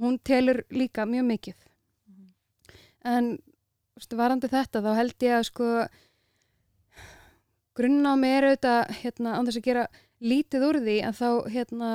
[0.01, 1.67] hún telur líka mjög mikið.
[3.05, 3.35] En
[4.01, 5.67] stu, varandi þetta þá held ég að sko
[7.77, 9.87] grunnnámi er auðvitað hérna, án þess að gera
[10.21, 11.91] lítið úr því en þá hérna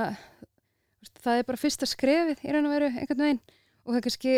[1.03, 3.43] veist, það er bara fyrsta skrefið í raun og veru einhvern veginn.
[3.87, 4.37] Og það kannski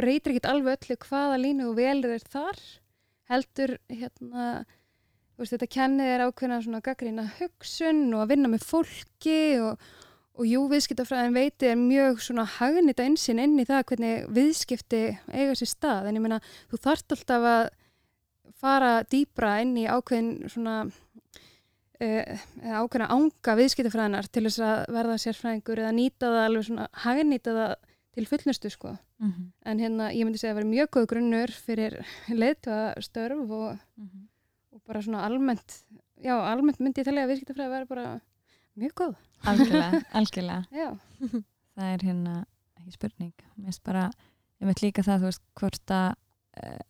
[0.00, 2.60] breytir ekkit alveg öllu hvaða línu og velur er þar
[3.32, 4.46] heldur hérna
[5.38, 9.86] veist, þetta kennið er ákveðna svona gaggrína hugsun og að vinna með fólki og,
[10.38, 15.56] og jú viðskiptafræðin veiti er mjög svona hagnita einsinn inn í það hvernig viðskipti eiga
[15.58, 16.10] sér stað.
[16.10, 17.62] En ég meina þú þarft alltaf að
[18.62, 25.82] fara dýbra inn í ákveðin svona uh, ákveðna ánga viðskiptafræðinar til þess að verða sérfræðingur
[25.82, 27.74] eða nýta það alveg svona hagnýta það
[28.12, 28.96] til fullnustu sko.
[29.18, 29.50] Mm -hmm.
[29.64, 32.06] en hérna ég myndi segja að vera mjög góð grunnur fyrir
[32.40, 33.78] leiðtvað og,
[34.72, 35.84] og bara svona almennt
[36.22, 38.20] já, almennt myndi ég telja að viðskiptafræði vera bara
[38.78, 39.16] mjög góð.
[39.50, 40.62] Algjörlega, algjörlega.
[40.70, 40.88] Já,
[41.74, 42.38] það er hérna
[42.78, 43.34] ekki spurning.
[43.56, 44.06] Mér finnst bara,
[44.60, 46.14] ég veit líka það þú veist hvort að
[46.62, 46.80] uh,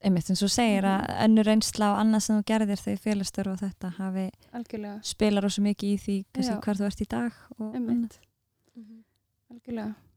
[0.00, 3.60] einmitt eins og segir að önnur reynsla og annað sem þú gerðir þegar félagsstörf og
[3.60, 5.00] þetta hafi algjörlega.
[5.04, 6.54] spilar ósum mikið í því Já.
[6.64, 8.16] hvar þú ert í dag og einmitt,
[9.52, 10.09] algjörlega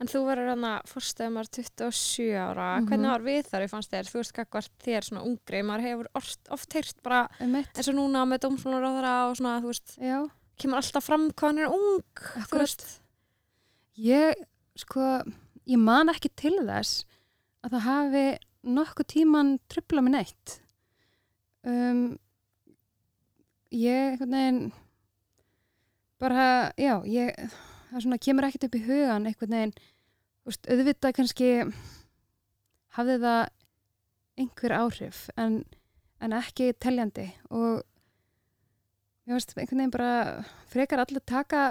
[0.00, 2.86] En þú verður hana fórstöðumar 27 ára, Mhm.
[2.88, 6.06] hvernig var við þar ég fannst þér, þú veist gagvart þér svona ungri, maður hefur
[6.14, 10.30] oft, oft heyrt bara einmitt, eins og núna með dómsmálaráðara og svona, þú veist, já
[10.58, 12.60] kemur alltaf fram hvað hann er ung, þú Akkurat.
[12.62, 13.00] veist.
[13.98, 14.34] Ég,
[14.76, 15.22] sko,
[15.66, 17.04] ég man ekki til þess
[17.64, 20.60] að það hafi nokkuð tíman trubla með neitt.
[21.64, 22.18] Um,
[23.72, 24.72] ég, veginn,
[26.20, 27.34] bara, já, ég,
[27.90, 29.74] það svona kemur ekkert upp í hugan, einhvern veginn,
[30.48, 31.50] veist, auðvitað kannski
[32.98, 33.42] hafði það
[34.38, 35.62] einhver áhrif, en,
[36.24, 37.26] en ekki teljandi.
[37.50, 37.82] Og
[39.28, 40.12] ég veist, einhvern veginn bara
[40.70, 41.64] frekar allir taka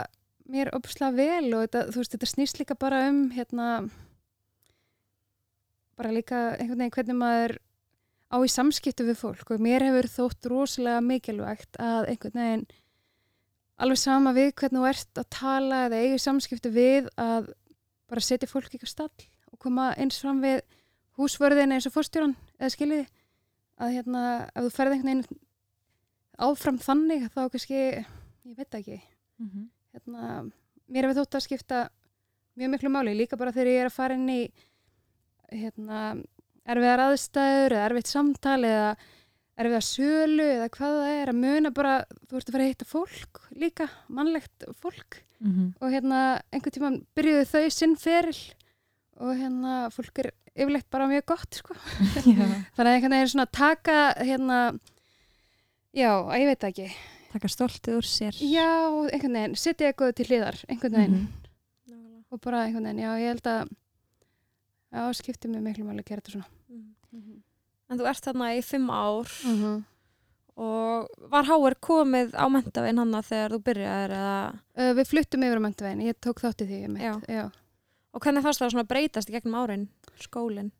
[0.48, 3.70] mér opslega vel og þetta, þú veist, þetta snýst líka bara um hérna
[5.98, 7.58] bara líka einhvern veginn hvernig maður
[8.28, 9.52] á í samskiptu við fólk.
[9.52, 12.68] Og mér hefur þótt rosalega mikilvægt að einhvern veginn
[13.78, 17.52] alveg sama við hvernig þú ert að tala eða eigi samskiptu við að
[18.08, 19.12] bara setja fólk á stall
[19.52, 20.62] og koma eins fram við
[21.18, 23.08] húsvörðin eins og fórstjóran eða skiljiði
[23.78, 24.22] að hérna,
[24.54, 25.44] ef þú ferð einhvern veginn
[26.48, 27.82] áfram þannig þá kannski,
[28.48, 29.68] ég veit ekki mm -hmm.
[29.94, 30.52] hérna,
[30.88, 31.90] mér hefur þótt að skipta
[32.58, 34.52] mjög miklu máli, líka bara þegar ég er að fara inn í
[35.52, 36.18] hérna,
[36.66, 38.98] erfiðar aðstæður eða erfiðt samtal eða
[39.58, 41.93] erfiða sölu eða hvað það er að muna bara,
[42.30, 45.24] þú ert að fara að hitta fólk líka, mannlegt fólk.
[45.82, 46.20] Og hérna
[46.54, 48.38] einhvern tíma byrjuðu þau sinn feril
[49.22, 51.76] og hérna fólk er yfirleitt bara mjög gott sko.
[52.26, 52.46] Já,
[52.78, 54.60] þannig að einhvern veginn svona taka hérna
[55.93, 56.88] já, að ég veit ekki.
[57.34, 58.38] Taka stoltið úr sér.
[58.41, 58.70] Já,
[59.12, 61.20] einhvern veginn, setja eitthvað til hliðar einhvern veginn.
[61.20, 61.43] Mhm.
[62.32, 63.70] og bara einhvern veginn, já, ég held að
[64.98, 66.50] já, skipti mig miklu máli að gera þetta svona
[67.88, 69.84] En þú ert þarna í fimm ár mm -hmm.
[70.58, 75.60] og var Háar komið á mentavinn hann þegar þú byrjaðir eða, uh, við fluttum yfir
[75.60, 77.13] á mentvegin, ég tók þátt í því einmitt, Já.
[77.28, 77.52] já.
[78.13, 80.71] og hvernig fannst það svona breytast í gegnum árin, skólinn?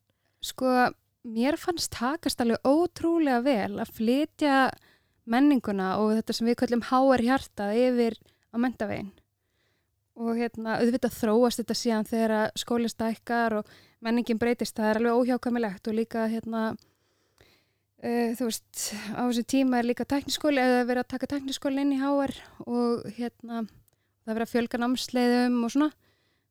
[0.42, 0.92] sko,
[1.24, 4.72] mér fannst takast alveg ótrúlega vel að flytja
[5.26, 8.20] menninguna og þetta sem við kallum HR hjartað yfir
[8.54, 9.12] á mentavegin
[10.18, 15.00] og hérna, auðvitað þróast þetta síðan þegar að skólinn stækkar og menningin breytist, það er
[15.02, 16.64] alveg óhjákamilegt og líka hérna
[18.04, 18.84] uh, þú veist,
[19.16, 23.08] á þessu tíma er líka tekniskóli, eða verið að taka tekniskóli inn í HR og
[23.18, 25.90] hérna það er verið að fjölga námsleiðum og svona.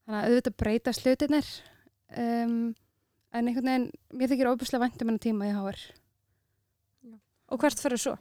[0.07, 1.49] Þannig að auðvitað breyta slutinir
[2.17, 2.59] um,
[3.35, 5.81] en einhvern veginn, mér þykir óbúslega væntum enn tíma í HR.
[7.53, 8.15] Og hvert fyrir svo?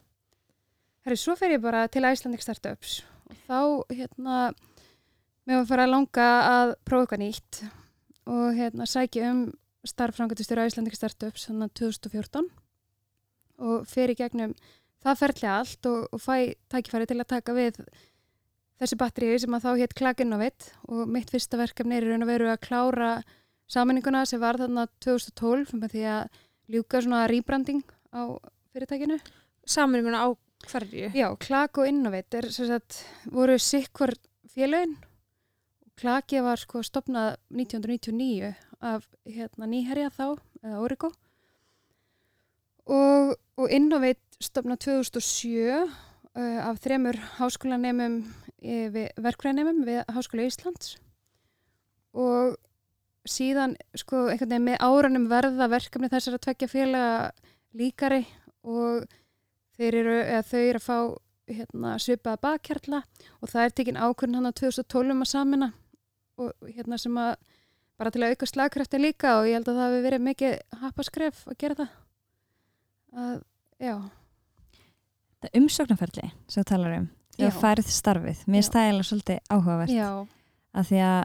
[1.06, 3.00] Herri, svo fer ég bara til Icelandic Startups.
[3.30, 3.60] Og þá,
[3.94, 4.40] hérna,
[5.46, 7.62] mér var að fara að langa að prófa eitthvað nýtt
[8.26, 9.42] og hérna sækja um
[9.86, 12.50] starffrangatistur Icelandic Startups þannig 2014
[13.62, 14.56] og fer í gegnum
[15.06, 16.36] það ferðlega allt og, og fæ
[16.72, 17.80] tækifæri til að taka við
[18.82, 22.32] þessi batteríi sem að þá hétt Clag Innovate og mitt fyrsta verkefni er raun og
[22.32, 23.12] veru að klára
[23.72, 26.42] sammenninguna sem var þarna 2012 með því að
[26.76, 28.36] ljúka svona rebranding á
[28.74, 29.20] fyrirtækinu.
[29.66, 30.30] Samrýmuna á
[30.70, 31.12] hverju?
[31.16, 34.14] Já, Klak og Innovate er, sem sagt, voru sikkur
[34.54, 34.98] félögin.
[35.96, 38.52] Klaki var sko stopnað 1999
[38.84, 40.26] af hérna, nýherja þá,
[40.62, 41.12] eða Origo.
[42.86, 45.56] Og, og Innovate stopnað 2007
[46.36, 48.20] uh, af þremur háskólanemum,
[48.62, 50.96] eh, við, verkfræðinemum við Háskóla Íslands.
[52.14, 52.56] Og
[53.26, 57.16] síðan sko einhvern veginn með áranum verða verkefni þessar að tvekja félaga
[57.76, 58.22] líkari
[58.64, 59.08] og
[59.82, 60.98] eru, þau eru að fá
[61.50, 63.02] hérna, svipaða bakkjarla
[63.42, 65.72] og það er tekin ákvörðin hann á 2012 um að samina
[66.42, 67.36] og hérna sem að
[68.00, 71.46] bara til að auka slagkraftin líka og ég held að það hefur verið mikið happaskref
[71.50, 71.94] að gera það
[73.16, 73.42] að,
[73.82, 73.96] já,
[75.42, 77.08] Það er umsóknarferli sem þú talar um.
[77.36, 78.44] Þú færið starfið.
[78.48, 79.92] Mér er eiginlega svolítið áhugavert.
[79.94, 80.10] já,
[80.76, 81.20] Af því að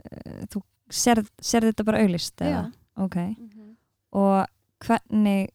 [0.00, 2.62] uh, þú sér, sér þetta bara auglist eða?
[2.96, 3.16] Ok.
[3.16, 3.66] Mhm.
[4.12, 4.46] Og
[4.86, 5.50] hvernig,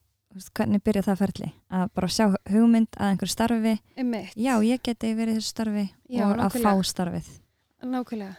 [0.54, 1.48] hvernig byrja það ferli?
[1.72, 3.74] Að bara sjá hugmynd að einhverju starfi.
[3.96, 4.36] Einmitt.
[4.36, 6.90] Já, ég geti verið þessu starfi Já, og að fá nákvæmlega.
[6.92, 7.32] starfið.
[7.82, 8.36] Nákvæmlega.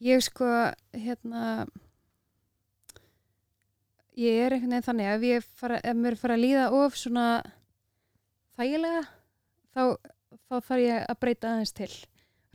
[0.00, 0.48] Ég sko,
[0.94, 1.66] hérna,
[4.18, 7.26] ég er einhvern veginn þannig að ef, fara, ef mér fara að líða of svona
[8.58, 9.04] þægilega,
[9.74, 9.82] þá,
[10.48, 11.90] þá þarf ég að breyta aðeins til,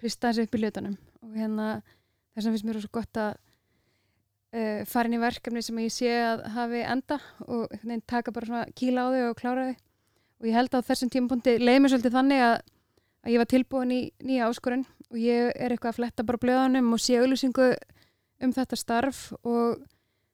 [0.01, 0.97] hrista aðeins upp í hlutunum.
[1.23, 1.69] Og hérna
[2.33, 6.11] þess að finnst mér svo gott að uh, fara inn í verkefni sem ég sé
[6.25, 7.71] að hafi enda og
[8.09, 9.81] taka bara svona kíla á þau og klára þau.
[10.43, 12.57] Og ég held að þessum tímapunkti leið mér svolítið þannig að,
[13.23, 16.91] að ég var tilbúin í nýja áskorun og ég er eitthvað að fletta bara blöðanum
[16.91, 17.69] og sé auðlýsingu
[18.43, 19.79] um þetta starf og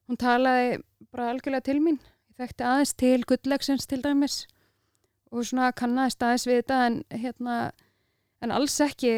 [0.10, 0.80] hún talaði
[1.14, 2.00] bara algjörlega til mín.
[2.34, 4.42] Ég þekkti aðeins til gulllegsins til dæmis
[5.30, 7.58] og svona kannaðist aðeins við þetta en hérna,
[8.42, 9.14] en alls ekki,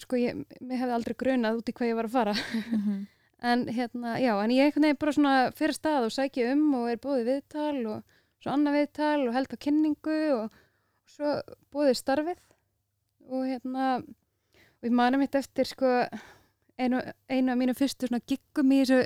[0.00, 2.38] sko ég, mér hefði aldrei grunað út í hvað ég var að fara.
[2.62, 3.02] Mhm.
[3.42, 7.00] En hérna, já, en ég veginn bara svona fyrir stað og sæki um og er
[7.02, 10.60] búið viðtal og svo annað viðtal og held á kynningu og
[11.10, 11.32] svo
[11.74, 12.38] búið starfið
[13.26, 15.90] og hérna, og ég mani mitt eftir sko
[16.78, 19.00] einu, einu af mínu fyrstu svona giggum í þessu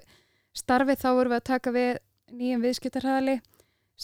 [0.56, 1.90] starfið þá vorum við að taka við
[2.36, 3.36] nýjum viðskiptarhæðali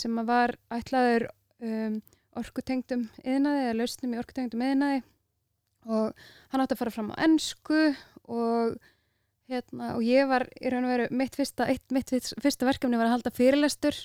[0.03, 1.27] sem var ætlaður
[1.65, 1.97] um,
[2.39, 5.03] orkutengdum yðnaði eða lausnum í orkutengdum yðnaði
[5.91, 7.81] og hann átti að fara fram á ennsku
[8.31, 8.77] og
[9.51, 12.97] hérna, og ég var í raun og veru mitt fyrsta, eitt mitt fyrst- fyrsta verkefni
[13.01, 13.99] var að halda fyrirlestur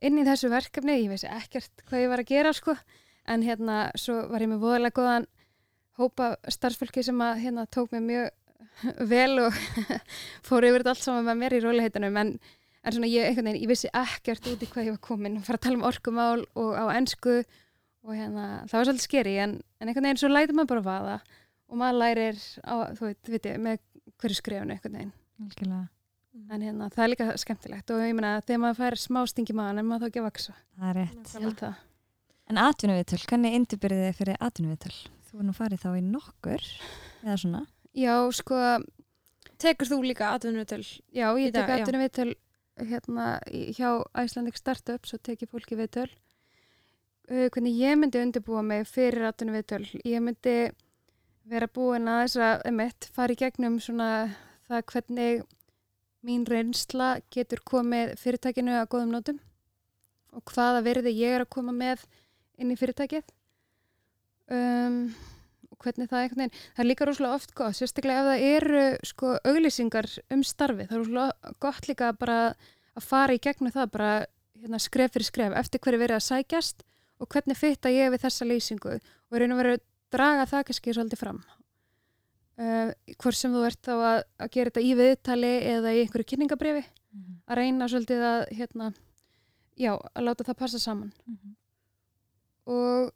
[0.00, 2.76] inn í þessu verkefni, ég veist ekkert hvað ég var að gera sko,
[3.28, 5.26] en hérna svo var ég með voðalega góðan
[5.98, 8.30] hópa starfsfólki sem að hérna tók mig mjög
[9.10, 9.56] vel og
[10.48, 12.32] fór yfir þetta allt saman með mér í róliheitunum en,
[12.84, 15.46] en svona ég, einhvern veginn, ég vissi ekkert út í hvað ég var komin og
[15.46, 17.36] fara að tala um orkumál og á ensku
[18.08, 21.16] og hérna, það var svolítið skeri en, en einhvern veginn svo lætur maður bara vaða
[21.68, 23.82] og maður lærir á, þú veit, ég, með
[24.22, 25.82] hverju skrifunu einhvern veginn Algjörlega.
[26.54, 29.82] en hérna, það er líka skemmtilegt og ég meina, þegar maður fær smá stingi maður
[29.82, 31.36] en maður þá ekki að vaksa, Það er rétt.
[31.60, 31.84] það
[32.48, 34.94] En atvinnuviðtöl, hvernig indubyrðið þið fyrir atvinnuviðtöl?
[35.28, 36.62] Þú er nú farið þá í nokkur
[37.20, 37.58] eða svona.
[37.96, 38.58] Já, sko,
[39.58, 40.84] Tekur þú líka atvinnu til?
[41.10, 41.80] já, ég tek já.
[41.80, 42.34] atvinnu viðtöl
[42.78, 43.40] hérna
[43.74, 49.26] hjá Icelandic Startup svo tek ég fólki viðtöl uh, hvernig ég myndi undirbúa mig fyrir
[49.26, 50.70] atvinnu viðtöl ég myndi
[51.48, 54.10] vera búin að þess að emitt, fara í gegnum svona
[54.68, 55.42] það hvernig
[56.28, 59.40] mín reynsla getur komið fyrirtækinu að góðum nótum
[60.36, 62.04] og hvaða verði ég er að koma með
[62.58, 63.26] inn í fyrirtækið
[64.52, 65.00] um,
[65.82, 69.34] hvernig það einhvern veginn það er líka rosalega oft gott, sérstaklega ef það eru sko
[69.52, 72.40] auglýsingar um starfi það er rosalega gott líka bara
[72.98, 74.12] að fara í gegnum það bara
[74.58, 76.84] hérna, skref fyrir skref, eftir hverju verið að sækjast
[77.18, 79.78] og hvernig fitta ég við þessa lýsingu og raun og veru
[80.14, 81.40] draga það kannski svolítið fram.
[82.58, 82.90] Uh,
[83.22, 86.82] hvort sem þú ert þá að, að gera þetta í viðtali eða í einhverju kynningabrifi
[87.48, 88.88] að reyna svolítið að hérna,
[89.78, 91.12] já, að láta það passa saman.
[92.68, 93.12] Og,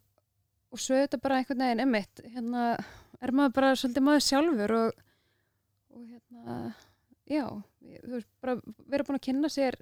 [0.73, 2.65] og svo er þetta bara einhvern veginn emmitt, hérna
[3.21, 5.01] er maður bara svolítið maður sjálfur og,
[5.93, 6.57] og hérna
[7.29, 7.45] já,
[8.01, 8.57] þú veist, bara
[8.89, 9.77] vera búin að kynna sér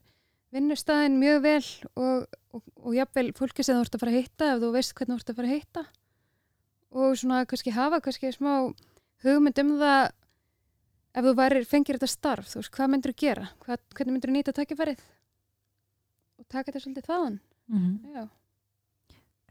[0.51, 1.63] vinnustæðin mjög vel
[1.95, 4.95] og, og, og jafnvel fólki sem þú ert að fara að hitta ef þú veist
[4.97, 5.85] hvernig þú ert að fara að hitta
[6.91, 8.51] og svona kannski hafa kannski smá
[9.23, 10.11] hugmynd um það
[11.11, 13.47] ef þú væri, fengir þetta starf, þú veist, hvað myndir þú gera?
[13.63, 15.01] Hvað, hvernig myndir þú nýta tækifærið?
[16.39, 17.39] Og taka þetta svolítið þaðan,
[17.71, 18.23] Mm já.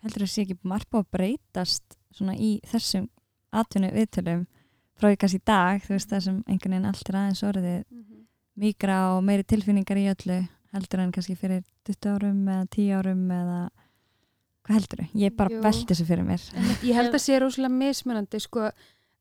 [0.04, 3.08] Heldur það sé ekki margt búið að breytast svona í þessum
[3.50, 4.46] atvinnu viðtölum
[5.00, 7.84] frá því kannski í dag, þú veist það sem einhvern veginn allt er aðeins orðið
[8.60, 10.40] mikra og meiri tilfinningar í öllu
[10.74, 13.58] heldur en kannski fyrir 20 árum eða 10 árum eða
[14.66, 15.14] hvað heldur þau?
[15.22, 15.62] Ég bara Jú.
[15.64, 16.44] velti þessu fyrir mér
[16.86, 18.70] Ég held að sé rosalega mismunandi, sko,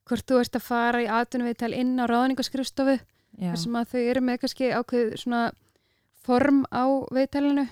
[0.09, 2.99] hvort þú ert að fara í atvinnuviðtal inn á ráðningaskrifstofu,
[3.39, 5.43] þar sem að þau eru með kannski ákveð svona
[6.27, 6.83] form á
[7.15, 7.65] viðtalinu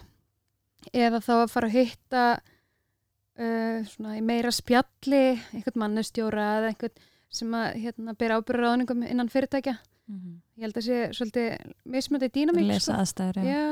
[0.95, 2.23] eða þá að fara að hitta
[3.37, 5.21] uh, svona í meira spjalli
[5.53, 9.77] einhvern mannustjóra eða einhvern sem að hérna, bera ábyrðaráðningum innan fyrirtækja
[10.07, 13.65] ég held að sé svolítið mismöndi dýnamík lesa aðstæður já.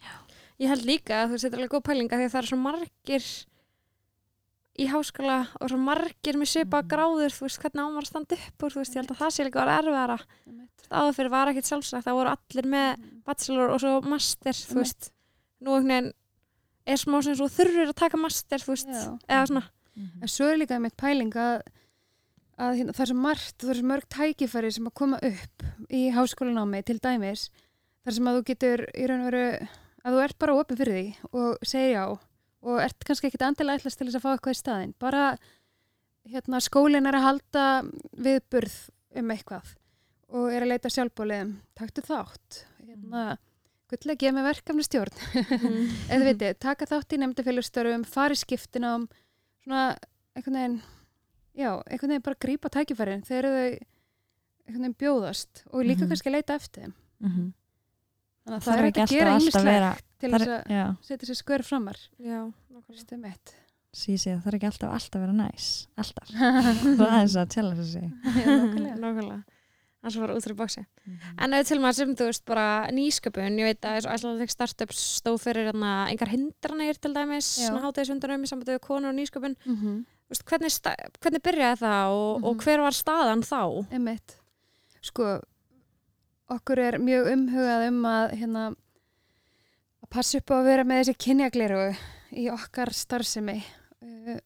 [0.00, 0.14] já,
[0.58, 3.26] Ég held líka að þú setur alveg góð pælinga því að það er svo margir
[4.78, 6.88] í háskóla og svo margir með svipa Mhm.
[6.92, 9.30] gráður, þú veist hvernig ámar að standa upp úr, þú veist, ég held að það
[9.34, 10.82] sé líka að vera erfiðara einmitt.
[10.90, 14.84] áður fyrir var ekkit sjálfsagt, það voru allir með bachelor og svo master, þú Einmitt.
[14.84, 15.10] veist
[15.60, 16.12] nú einhvern veginn
[16.88, 19.18] er smá sem svo þurfur að taka master, þú veist Já.
[19.28, 19.64] eða svona,
[19.98, 20.22] Mhm.
[20.22, 21.62] en svo er líka einmitt pæling að,
[22.58, 25.64] að hérna, það er svo margt það er svo mörg tækifæri sem að koma upp
[25.90, 27.48] í háskólanámi til dæmis
[28.06, 29.68] þar sem að þú getur í raun og veru
[30.04, 32.04] að þú ert bara opið fyrir því og segir já
[32.62, 35.24] og ert kannski ekkit endilega ætlast til þess að fá eitthvað í staðinn bara
[36.28, 37.66] hérna, skólinn er að halda
[38.18, 38.78] viðburð
[39.18, 39.74] um eitthvað
[40.28, 43.38] og er að leita sjálfbóliðum taktu þátt hérna,
[43.90, 45.16] gullega gefa mig verkefni stjórn
[46.12, 49.06] eða veitir, taka þátt í nefndafélagsstörfum fari skiptinám
[49.64, 49.84] svona
[50.36, 50.80] einhvern veginn
[51.58, 53.62] já, einhvern veginn bara grípa tækifærin þegar þau
[54.68, 56.10] einhvern veginn bjóðast og líka Mhm.
[56.12, 57.46] kannski leita eftir þeim Mhm.
[58.44, 61.38] þannig að Það það er ekki að gera vera til þess að já, setja sér
[61.42, 62.38] skver framar já,
[62.72, 62.92] nákvæmlega.
[62.94, 63.54] Vistu mitt.
[63.94, 65.66] sísi það er ekki alltaf alltaf vera næs
[65.96, 66.28] alltaf,
[66.98, 68.04] það er eins að tjalla þessi
[68.98, 69.42] nákvæmlega.
[69.98, 71.18] Nákvæmlega það sem var út fyrir bóksi Mhm.
[71.38, 75.38] En ef til maður sem, þú veist, bara nýsköpun, ég veit að Æslandik Startups stóð
[75.42, 79.56] fyrir engar hindranir til dæmis, hátegisundunum í sambandi við konur og nýsköpun.
[79.66, 80.04] Mhm.
[80.28, 80.72] Þú Veist, hvernig,
[81.20, 82.60] hvernig byrjaði það og, og Mhm.
[82.64, 83.86] hver var staðan þá?
[83.92, 84.36] Einmitt.
[85.02, 85.40] Sko,
[86.50, 88.62] okkur er mjög umhugað um að hérna
[90.02, 91.96] að passa upp á að vera með þessi kynjagleru
[92.32, 93.62] í okkar starfsemi
[94.02, 94.38] uh,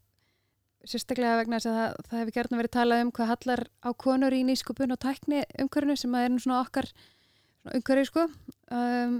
[0.88, 4.32] sérstaklega vegna þess að það, það hefur gerðin verið talað um hvað hallar á konur
[4.34, 8.22] í nýskupun og tækni umhverfinu sem að er svona okkar svona umhverfi sko.
[8.72, 9.14] Um,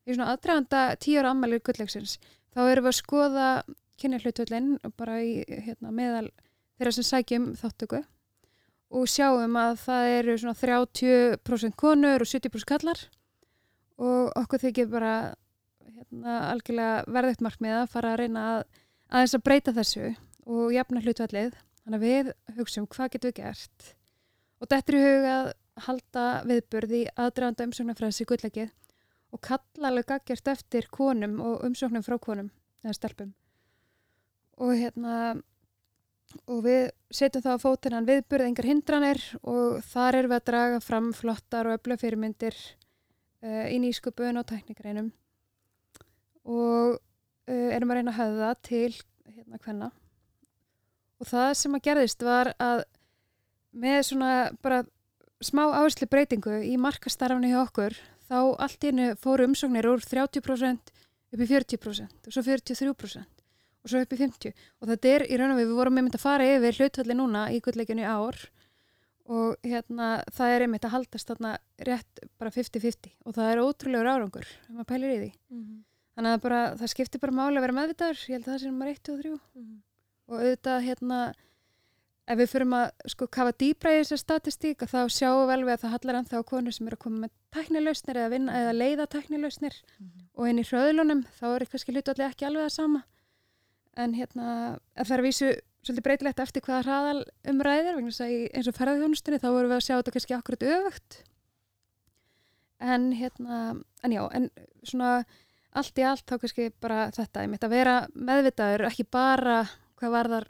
[0.05, 2.11] í svona aðdraganda tíu ára ammælir gulllegsins
[2.53, 3.47] þá erum við að skoða
[4.01, 6.27] kynja hlutvöldin bara í hérna, meðal
[6.77, 7.99] þeirra sem sækjum þáttöku
[8.91, 12.99] og sjáum að það eru svona 30% konur og 70% kallar
[14.01, 15.13] og okkur þykir bara
[15.85, 18.61] hérna, algjörlega verðugt markmið að fara að reyna að
[19.11, 20.11] aðeins að breyta þessu
[20.51, 23.91] og jafna hlutvallið þannig að við hugsaum hvað getum við gert?
[24.61, 25.51] Og þetta er í hug að
[25.87, 28.73] halda viðburði aðdraganda umsóknarfræðs í gulllegið
[29.31, 32.51] og kalla alveg gaggjart eftir konum og umsóknum frá konum
[32.83, 33.31] eða stelpum.
[34.61, 35.39] Og hérna
[36.47, 40.81] og við setjum þá á fótinan viðburð engar hindranir og þar erum við að draga
[40.83, 45.11] fram flottar og öfla fyrirmyndir uh, í nýsköpun og tæknikreinum
[46.45, 48.93] og uh, erum að reyna að höfða til
[49.31, 49.91] hérna hvenna
[51.21, 52.85] og það sem að gerðist var að
[53.71, 54.31] með svona
[54.63, 54.81] bara
[55.41, 57.97] smá áherslu breytingu í markastarfni hjá okkur
[58.29, 60.91] þá allt í hennu fóru umsóknir úr 30%
[61.31, 63.40] upp í 40% og svo 43%
[63.81, 66.17] og svo upp í 50% og þetta er í raun og við, við vorum einmitt
[66.17, 68.39] að fara yfir hlutvalli núna í gullleikinu ár
[69.31, 71.53] og hérna það er einmitt að haldast þarna
[71.87, 75.31] rétt bara 50-50 og það er ótrúlegur árangur ef maður pælir í því.
[76.17, 78.23] Þannig að bara, það skiptir bara máli að vera meðvitaður.
[78.27, 79.31] Ég held að það sé nummer 1 og 3
[80.31, 81.19] og auðvitað hérna
[82.31, 85.81] ef við förum að sko kafa dýbra í þessar statistík þá sjáum við alveg að
[85.83, 89.07] það hallar ennþá á konur sem eru að koma með tæknilausnir eða, vinna, eða leiða
[89.15, 89.79] tæknilausnir
[90.35, 93.03] og inn í hröðlunum þá er kannski hlutallega ekki alveg það sama
[93.99, 94.47] en hérna
[94.95, 97.21] að það er vísu svolítið breytilegt eftir hvaða hraðal
[97.51, 100.35] umræðir vegna þess að í, eins og ferðarþjónustunni þá vorum við að sjá þetta kannski
[100.37, 101.21] akkurat öfugt.
[102.81, 103.61] En hérna
[104.05, 104.49] en já, en
[104.85, 105.11] svona
[105.77, 109.61] allt í allt þá kannski bara þetta ég mitt að vera meðvitaður ekki bara
[109.99, 110.47] hvað varðar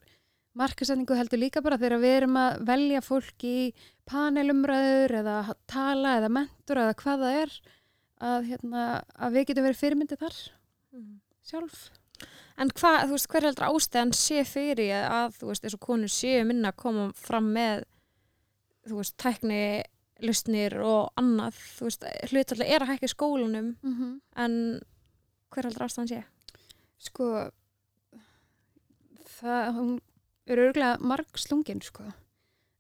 [0.58, 3.58] markasetningu heldur líka bara þegar við erum að velja fólk í
[4.10, 5.38] panelumræður eða
[5.70, 7.56] tala eða mentor eða hvað það er
[8.22, 8.86] að, hérna,
[9.16, 10.40] að við getum verið fyrirmyndi þar
[11.48, 11.86] sjálf
[12.62, 16.12] En hvað, þú veist, hver heldur ástæðan sé fyrir að, þú veist, eins og konur
[16.12, 17.86] séu minna að koma fram með,
[18.90, 19.64] þú veist, tækni,
[20.22, 24.14] lustnir og annað, þú veist, hlutallega er að hækka í skólanum, mm -hmm.
[24.36, 24.54] en
[25.50, 26.24] hver heldur ástæðan sé?
[27.02, 27.28] sko
[29.40, 29.92] það, hún
[30.50, 32.06] er örgulega marg slungin sko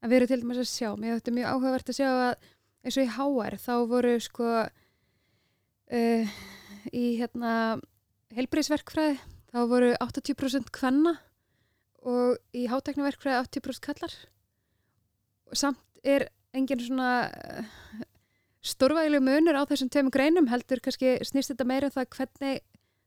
[0.02, 2.50] að við erum til dæmis að sjá, mér þetta er mjög áhugavert að sjá að
[2.82, 4.50] eins og í HR þá voru sko
[5.98, 6.36] uh,
[6.92, 7.54] í hérna
[8.38, 9.18] helbriðsverkfræði
[9.52, 11.16] þá voru 80% kvenna
[12.08, 14.16] og í hátækniverkfræði 80% kallar
[15.52, 17.66] og samt er engin svona uh,
[18.66, 22.64] stórvægileg munur á þessum tveimur greinum heldur kannski snýst þetta meira um það hvernig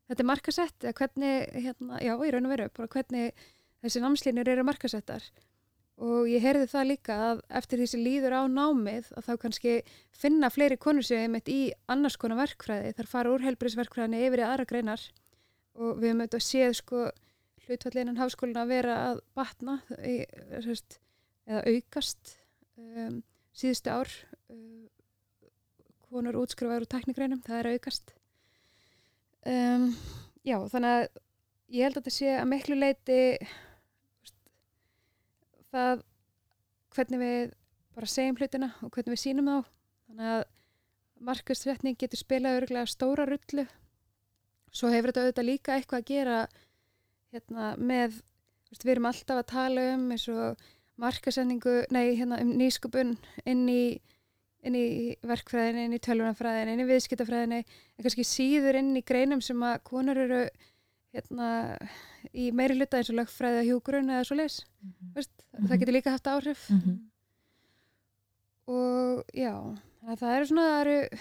[0.08, 3.44] þetta er markasett eða hvernig, hérna, já, í raun og veru bara hvernig
[3.84, 5.24] þessi námslínir eru markasettar
[6.02, 9.74] og ég heyrði það líka að eftir því sem líður á námið að þá kannski
[10.10, 12.94] finna fleiri konur sem einmitt í annars konar verkfræði.
[12.98, 15.04] Þar fara úr helbriðsverkfræðinni yfir í aðra greinar.
[15.78, 17.04] Og við höfum auðvitað séð sko
[17.64, 22.34] hlutfallinan háskólinu að vera að batna eða aukast
[22.78, 23.22] um,
[23.54, 24.10] síðustu ár
[24.50, 24.86] um,
[26.10, 28.14] konur útskrifaður úr teknikreinum, það er aukast.
[29.44, 29.90] Um,
[30.46, 31.06] já, þannig að
[31.74, 33.20] ég held að þetta sé að miklu leiti
[35.74, 36.04] það
[36.94, 37.54] hvernig við
[37.94, 39.72] bara segjum hlutina og hvernig við sínum þá.
[40.08, 40.44] Þannig að
[41.24, 43.66] markastretning getur spilað örgulega stóra rullu.
[44.74, 46.38] Svo hefur þetta auðvitað líka eitthvað að gera
[47.34, 48.22] hérna með
[48.74, 50.64] við erum alltaf að tala um eins og
[50.98, 53.14] markasendingu, nei hérna um nýskupun
[53.46, 53.84] inn í
[54.64, 54.86] inn í
[55.28, 59.82] verkfræðinni, inn í tölvunafræðinni, inn í viðskiptafræðinni, en kannski síður inn í greinum sem að
[59.84, 60.38] konur eru
[61.14, 61.48] hérna
[62.34, 65.14] í meiri hluta eins og lögfræði að hjúgrun eða svo leis, mm -hmm.
[65.14, 66.98] veist, það getur líka haft áhrif mm -hmm.
[68.66, 69.54] og já,
[70.16, 71.18] það eru svona, það eru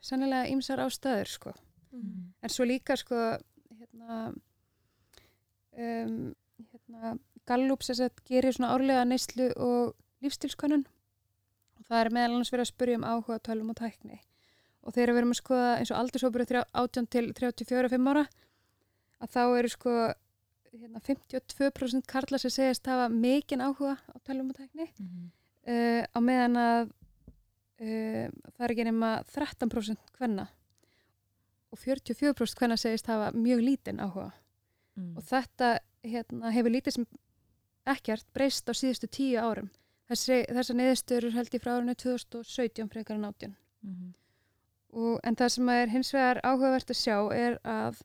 [0.00, 1.52] sannilega ýmsar ástæður sko,
[1.92, 2.32] Mhm.
[2.42, 3.38] en svo líka sko,
[3.78, 4.34] hérna
[5.78, 6.34] um,
[6.72, 10.84] hérna Gallup sem sagt gerir svona árlega neyslu og lífstilskönnun
[11.78, 14.20] og það er meðal annars verið að spurja um áhuga tölvum og tækni
[14.82, 18.26] og þegar við erum að skoða eins og aldursópuru 18 til 34-5 ára
[19.22, 19.94] að þá eru sko
[20.72, 26.56] hérna, 52% karla sem segist hafa mikinn áhuga á tölvum og tækni uh, á meðan
[26.60, 26.82] að
[27.80, 30.46] uh, það er ekki nema 13% hvenna
[31.72, 34.30] og 44% hvenna segist hafa mjög lítinn áhuga
[34.98, 35.12] Mm.
[35.14, 37.04] og þetta hérna, hefur lítið sem
[37.86, 39.68] ekkert breyst á síðustu tíu árum
[40.10, 43.54] Þessi, þessar neðistur held ég frá árinu 2017 frekar en 18
[43.86, 44.08] Mhm.
[44.98, 48.02] og, en það sem er hins vegar áhugavert að sjá er að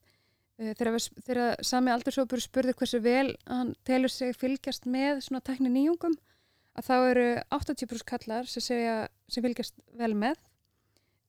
[0.57, 5.71] þegar, við, þegar sami aldursópur spurði hversu vel hann telur sig fylgjast með svona tekni
[5.73, 6.15] nýjungum
[6.77, 8.95] að þá eru 80% kallar sem, segja,
[9.29, 10.39] sem fylgjast vel með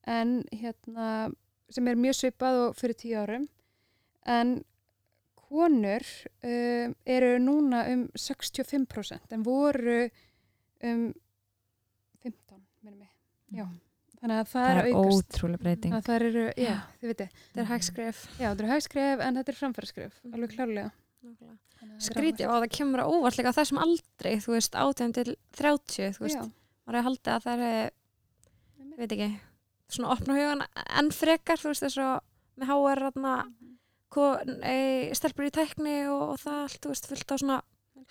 [0.08, 1.08] en hérna
[1.72, 3.46] sem er mjög svipað og fyrir tíu árum.
[4.28, 4.58] En
[5.38, 6.04] konur
[6.44, 10.04] um, eru núna um 65% en voru
[10.84, 11.08] um
[12.24, 13.12] 15 minnum mig,
[13.52, 13.66] já
[14.24, 15.32] þannig að það, það er er að aukast.
[15.34, 15.94] ótrúlega breyting.
[15.98, 16.76] Að það eru, já, Já.
[17.02, 18.20] þið viti Þetta er hægskref.
[18.40, 20.34] já, það eru hægskref en þetta er framfæraskref, Mhm.
[20.38, 20.92] alveg klárlega.
[22.00, 26.10] Skrítið og það kemur á óvart líka á þessum aldrei, þú veist, 18 til 30,
[26.16, 26.44] þú veist, já,
[26.86, 27.90] maður er að halda að það er,
[28.84, 29.28] ég veit ekki,
[29.94, 30.64] svona opna hugan
[30.98, 32.20] enn frekar, þú veist, þess að
[32.58, 33.34] með HR, þarna,
[34.64, 37.60] e, stelpur í tækni og, og það allt, þú veist, fullt á svona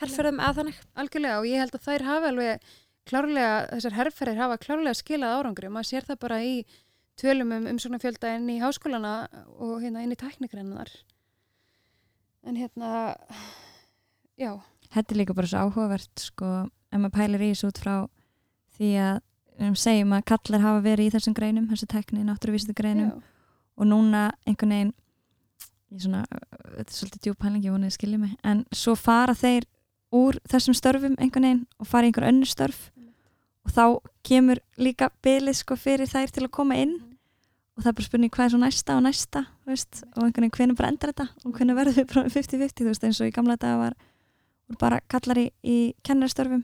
[0.02, 0.80] herrferðum eða þannig.
[0.98, 2.60] algjörlega og ég held að þær hafa alveg
[3.10, 5.70] klárlega, þessar herrferðir hafa klárlega skilað árangri.
[5.70, 6.54] Og maður sér það bara í
[7.20, 9.16] tölum um umsóknarfjölda inn í háskólana
[9.62, 10.90] og hérna inn í tæknigreinar
[12.44, 13.16] en hérna
[14.40, 14.58] já,
[14.94, 16.48] Þetta er líka bara svo áhugavert sko,
[16.94, 17.94] ef maður pælir í þessu út frá
[18.78, 19.16] því að
[19.66, 23.16] um, segjum að kallar hafa verið í þessum greinum, þessu tekni, náttúruvísitu greinum já,
[23.74, 24.94] og núna einhvern veginn
[25.94, 29.66] ég svona, þetta er svolítið djúpæling ég vonið skilja mig, en svo fara þeir
[30.14, 32.86] úr þessum störfum einhvern veginn og fara í einhver önnur störf
[33.64, 33.84] og þá
[34.28, 36.98] kemur líka bylið sko fyrir þær til að koma inn.
[37.74, 40.58] Og það er bara spurning hvað er svo næsta og næsta veist, og einhvern veginn
[40.58, 41.30] hvernig bara endar þetta?
[41.42, 43.96] Og hvernig verður við bara 50-50 þú veist eins og í gamla daga var,
[44.82, 46.62] bara kallar í, kennarstörfum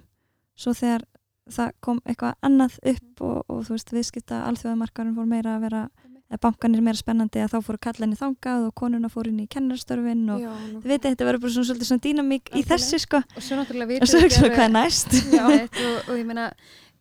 [0.60, 1.08] svo þegar
[1.50, 5.84] það kom eitthvað annað upp og, og þú veist viðskipta alþjóðamarkaðurinn fór meira að vera
[6.30, 10.28] eða bankanir meira spennandi að þá fóru kallinni þangað og konuna fóru inn í kennarstörfin
[10.36, 13.22] og Já, þið veitir þetta verður bara svona, svolítið svona dýnamík í þessu sko.
[13.34, 15.18] Og svo náttúrulega vitum við hvað er næst.
[15.34, 15.48] Já,
[15.88, 16.46] og, og ég meina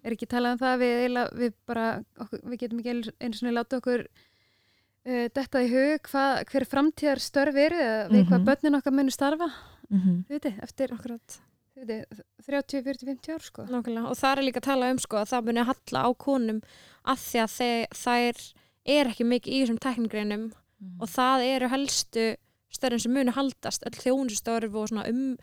[0.09, 1.87] er ekki talað um það að við, eiginlega- við bara
[2.25, 7.23] okkur, við getum ekki einu svona láta okkur uh, detta í hug hvað, hver framtíðar
[7.25, 8.47] störf eru eða við hvað Mhm.
[8.49, 9.49] börnin okkar munu starfa
[9.91, 10.25] Mhm.
[10.29, 11.39] þið viti, eftir akkurat.
[11.79, 13.63] þið viti, 30, 40, 50 ár sko.
[13.63, 16.61] Og það er líka að tala um sko að það muni halla á konum
[17.07, 18.53] að því að þær
[18.89, 20.53] er ekki mikið í þessum teknigreinum
[21.01, 22.37] og það eru helstu
[22.71, 25.39] störfin sem muni haldast, öll þjónustörf og svona um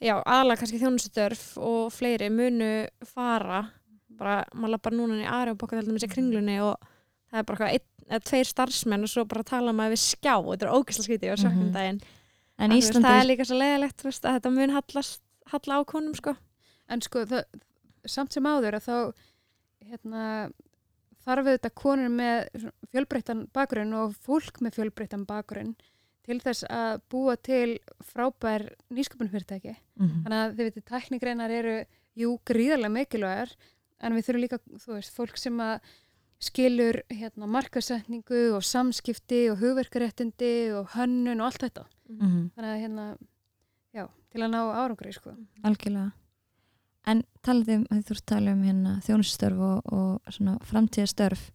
[0.00, 2.70] já, aðalega kannski þjónustörf og fleiri munu
[3.06, 3.62] fara
[4.14, 6.76] bara, maður lappar núna í aðra og bóka til þessi kringlunni og
[7.30, 10.34] það er bara eitthvað einn eða tveir starfsmenn og svo bara tala maður við skjá
[10.36, 11.72] og þetta er ógæslega skrítið og sökkum Mhm.
[11.72, 12.00] daginn
[12.58, 15.22] en Að, þú veist, Íslandi það er líka svo leiðilegt veist, að þetta mun hallast,
[15.50, 16.36] halla á konum sko.
[16.88, 17.44] en sko það,
[18.06, 18.96] samt sem áður að þá
[19.88, 20.52] hérna
[21.24, 25.74] þarf auðvitað konur með fjölbreyttan bakgrunn og fólk með fjölbreyttan bakgrunn
[26.24, 30.24] til þess að búa til frábær nýsköpunfyrirtæki Mhm.
[30.24, 31.76] þannig að þið veitir tæknigreinar eru
[32.16, 33.52] jú gríðarlega mikilvægar
[34.00, 35.80] en við þurfum líka, þú veist, fólk sem að
[36.44, 42.50] skilur hérna markasetningu og samskipti og hugverkaréttindi og hönnun og allt þetta Mhm.
[42.56, 43.18] þannig að hérna,
[43.94, 45.30] já, til að ná árangri sko.
[45.64, 46.12] algjörlega
[47.06, 51.50] En talið um, þú ert talið um hérna þjónustörf og, og svona framtíðastörf.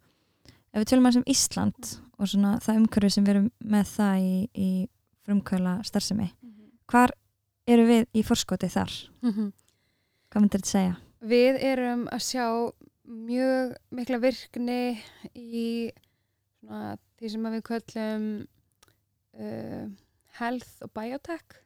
[0.72, 4.26] Ef við tölum að sem Ísland og svona það umhverfi sem við erum með það
[4.26, 4.70] í, í
[5.26, 6.28] frumkvæla starfsemi,
[6.90, 7.14] hvar
[7.70, 8.94] eru við í forskoti þar?
[10.30, 10.98] Hvað myndir þetta segja?
[11.20, 12.46] Við erum að sjá
[13.10, 14.82] mjög mikla virkni
[15.34, 15.92] í
[16.62, 18.28] svona, því sem við köllum
[19.40, 19.90] uh,
[20.40, 21.58] health og biotech.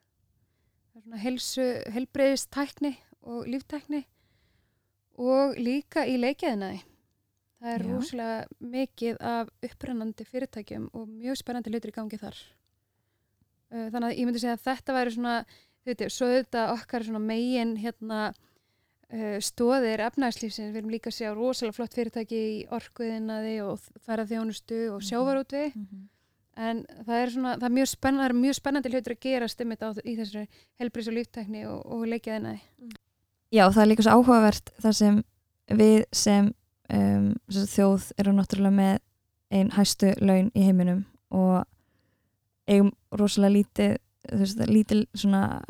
[0.94, 4.04] Það er svona helsu, helbreyðistækni og líftækni
[5.22, 6.82] og líka í leikiðinaði
[7.64, 7.92] það er Já.
[7.96, 12.40] rosalega mikið af upprennandi fyrirtækjum og mjög spennandi hlutur í gangi þar
[13.74, 17.24] þannig að ég myndi segja að þetta væri svona þú veit, svo þetta okkar svona
[17.24, 18.20] megin hérna
[19.44, 25.02] stóðir efnæðslífsins, við erum líka að sjá rosalega flott fyrirtæki í orkuðinaði og ferðarþjónustu og
[25.02, 25.08] Mhm.
[25.10, 25.66] sjávarútvi
[26.58, 29.82] en það er svona, það er mjög spennandi, það mjög spennandi hlutur að gera stimmit
[29.86, 30.48] á, í þessu
[30.80, 32.62] helbrís og líftækni og, og leikjaðinaði.
[33.54, 35.24] Já, það er líka svo áhugavert þar sem
[35.70, 36.54] við sem,
[36.92, 39.00] um, þjóð erum náttúrulega með
[39.54, 41.04] einn hæstu laun í heiminum
[41.34, 41.64] og
[42.68, 45.62] eigum rosalega lítið lítil svona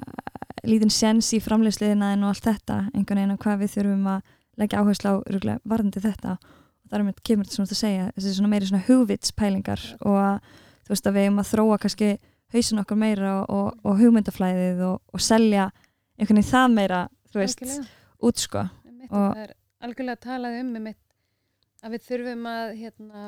[0.64, 4.22] lítinn sens í framleiðsliðinaðin og allt þetta einhvern veginn að hvað við þurfum að
[4.62, 6.36] leggja áherslu á rúglega varðandi þetta.
[6.84, 10.54] Og þar er mér kemur þetta svona að segja þessi svona meiri svona hugvitspælingar og
[10.86, 12.12] þú veist að við eigum að þróa kannski
[12.54, 15.68] hausin okkar meira og, og, og hugmyndaflæðið og, og selja
[16.20, 17.02] einhvern veginn það meira
[17.34, 17.90] þú veist, Algjörlega.
[18.30, 18.64] út sko.
[19.10, 19.54] Og- Það er
[19.84, 21.00] algjörlega talað um einmitt,
[21.84, 23.24] að við þurfum að hérna,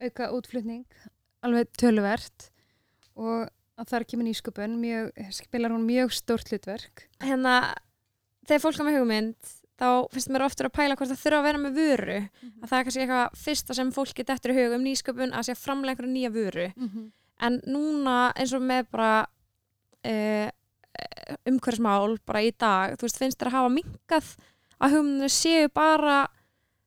[0.00, 1.00] auka útflutning
[1.44, 2.50] alveg töluvert
[3.18, 3.48] og
[3.80, 7.08] að þar kemur nýsköpun, mjög, spilar hún mjög stórt hlutverk.
[7.24, 7.74] hérna,
[8.46, 11.46] þegar fólk er með hugmynd þá finnst mér oftur að pæla hvort það þurfa að
[11.48, 12.18] vera með vöru.
[12.60, 15.56] Að það er kannski eitthvað fyrsta sem fólki dettur í hug um nýsköpun að sé
[15.56, 16.66] framlega einhverja nýja vöru.
[17.40, 19.12] En núna eins og með bara
[20.04, 20.48] uh,
[21.48, 24.34] umhverfsmál bara í dag, þú veist, finnst þér að hafa minkað
[24.80, 26.18] að hugmyndir séu bara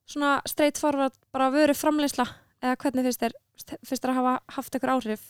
[0.10, 2.26] svona straight forward bara vöru framleysla
[2.64, 3.36] eða hvernig finnst þér
[3.84, 5.26] finnst þér að hafa haft einhver áhrif?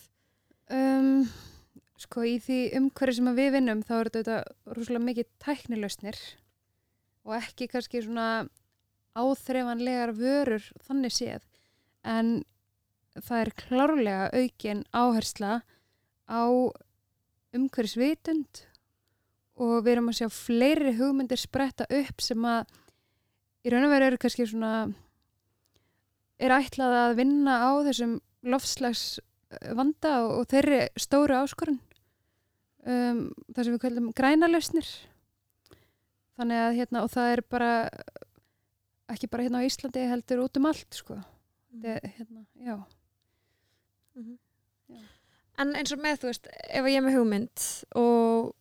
[0.73, 1.25] Um,
[1.99, 4.39] sko í því umhverju sem við vinnum þá er þetta
[4.75, 6.19] rúslega mikið tæknilausnir
[7.23, 8.45] og ekki kannski svona
[9.13, 11.43] áþreifanlegar vörur þannig séð.
[12.03, 12.41] En
[13.21, 15.61] það er klárlega aukin áhersla
[16.25, 16.43] á
[17.53, 18.63] umhverjusvitund
[19.61, 22.65] og við erum að sjá fleiri hugmyndir spretta upp sem að
[23.63, 24.73] í raun og veru eru kannski svona
[26.43, 29.19] er ætlað að vinna á þessum lofslags
[29.77, 31.79] vanda og, og þeirri stóru áskorun.
[32.83, 34.87] Um, það sem við kallum grænalausnir
[36.35, 37.69] þannig að hérna og það er bara
[39.13, 41.15] ekki bara hérna á Íslandi heldur út um allt sko.
[41.71, 42.75] Þetta, er, hérna, já,
[44.93, 44.99] Já.
[45.63, 47.63] en eins og með, þú veist, ef ég er með hugmynd
[47.97, 48.51] og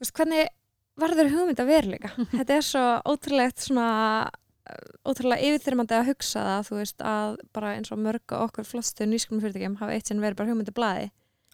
[0.00, 0.46] veist, hvernig
[0.98, 2.12] verður hugmynd að veruleika.
[2.36, 3.88] Þetta er svo ótrúlegt svona
[4.26, 8.68] uh, ótrúlega yfirþyrmandi að hugsa það þú veist, að bara eins og mörg og okkur
[8.68, 11.10] flostu nýskumum fyrirtækjum hafa eitt sinn verið bara hugmyndi blaði.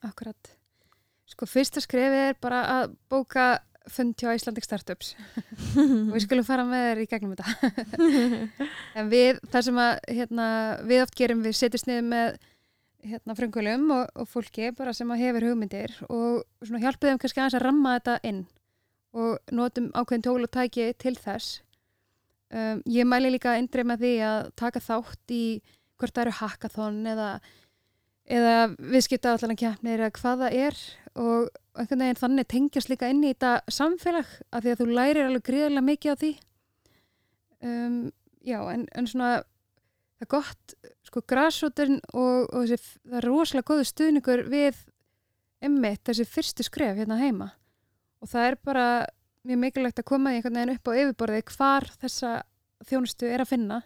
[0.06, 0.52] Akkurat.
[1.26, 3.56] Sko fyrsta skrefið er bara að bóka
[3.90, 5.14] fund hjá Icelandic Startups.
[5.78, 8.26] Og við skulum fara með þeir í gegnum þetta.
[8.98, 10.46] En við, það sem að hérna,
[10.88, 12.38] við oft gerum, við setjumst niður með
[13.06, 17.66] hérna, frumkvölum og, og fólki bara sem að hefur hugmyndir og þeim kannski aðeins að
[17.66, 18.40] ramma þetta inn
[19.16, 21.60] og notum ákveðin tól og tæki til þess.
[22.52, 25.44] Um, ég mæli líka eindrið með því að taka þátt í
[25.96, 27.30] hvort það eru hackathon eða,
[28.28, 30.80] eða viðskipta allan að keppnir eða hvað það er.
[31.16, 35.24] Og einhvern veginn þannig tengjast líka inn í þetta samfélag af því að þú lærir
[35.24, 36.32] alveg gríðarlega mikið á því.
[37.66, 38.00] Um,
[38.44, 39.30] já, en, en svona
[40.16, 40.74] það er gott,
[41.08, 44.82] sko, grassrútin og, og þessi, það er rosalega góðu stuðningur við
[45.64, 47.50] emmitt þessi fyrstu skref hérna heima
[48.26, 48.86] og það er bara
[49.46, 52.30] mjög mikilvægt að koma því einhvern veginn upp á yfirborði hvar þessa
[52.88, 53.82] þjónustu er að finna.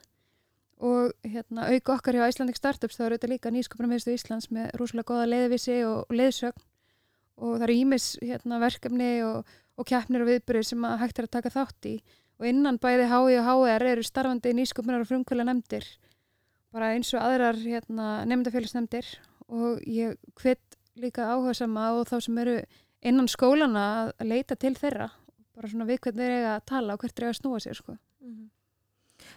[0.80, 4.70] Og hérna auka okkar hjá Icelandic Startups þá er auðvitað líka nýsköpunum viðstu Íslands með
[4.80, 6.64] rosalega góða leiðvísi og, leiðsögn.
[7.40, 11.34] Og það eru ímis hérna, verkefni og, og keppnir og viðbyrðir sem hægt er að
[11.36, 11.94] taka þátt í.
[12.40, 15.84] Og innan bæði HI og HR eru starfandi nýsköpunar og frumkvöla nefndir
[16.74, 19.06] bara eins og aðrar hérna, nefndafélagsnefndir
[19.50, 22.56] og ég hvet líka áhuga sama og þá sem eru
[23.02, 25.10] innan skólana að- leita til þeirra.
[25.54, 27.76] Bara svona við hvernig þeir eiga að tala og hvert þeir eiga að snúa sér
[27.76, 27.98] sko.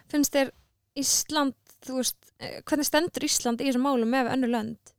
[0.08, 0.50] finnst þér
[0.96, 1.54] Ísland
[1.88, 4.94] veist, eh, hvernig stendur Ísland í þessum málum með önnu lönd?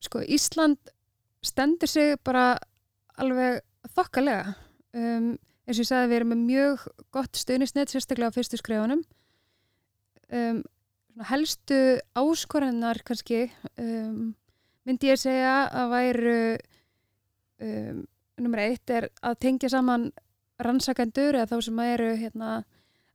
[0.00, 0.78] Sko Ísland
[1.42, 2.58] stendur sig bara
[3.18, 3.60] alveg
[3.94, 4.54] þokkalega.
[4.94, 9.02] Um, eins og ég sagði við erum með mjög gott stuðnisnett sérstaklega á fyrstu skrefunum
[10.32, 10.62] um,
[11.30, 13.46] helstu áskorannar kannski
[13.80, 14.34] um,
[14.86, 16.38] myndi ég segja að væru
[17.62, 18.04] um,
[18.40, 20.10] nummer eitt er að tengja saman
[20.62, 22.50] rannsakendur eða þá sem eru hérna,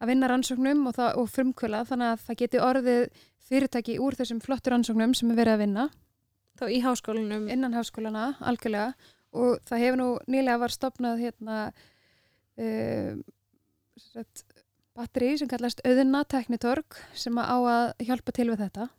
[0.01, 3.03] að vinna rannsóknum og, og frumkvöla þannig að það geti orðið
[3.51, 5.87] fyrirtæki úr þessum flottur rannsóknum sem er verið að vinna.
[6.59, 7.47] Þá í háskólanum.
[7.49, 8.93] innan háskólana algjörlega.
[9.31, 11.57] Og það hefur nú nýlega var stopnað hérna
[12.59, 13.21] um,
[13.97, 14.43] sett,
[14.97, 18.89] batteri sem kallast auðuna teknitorg sem á að hjálpa til við þetta.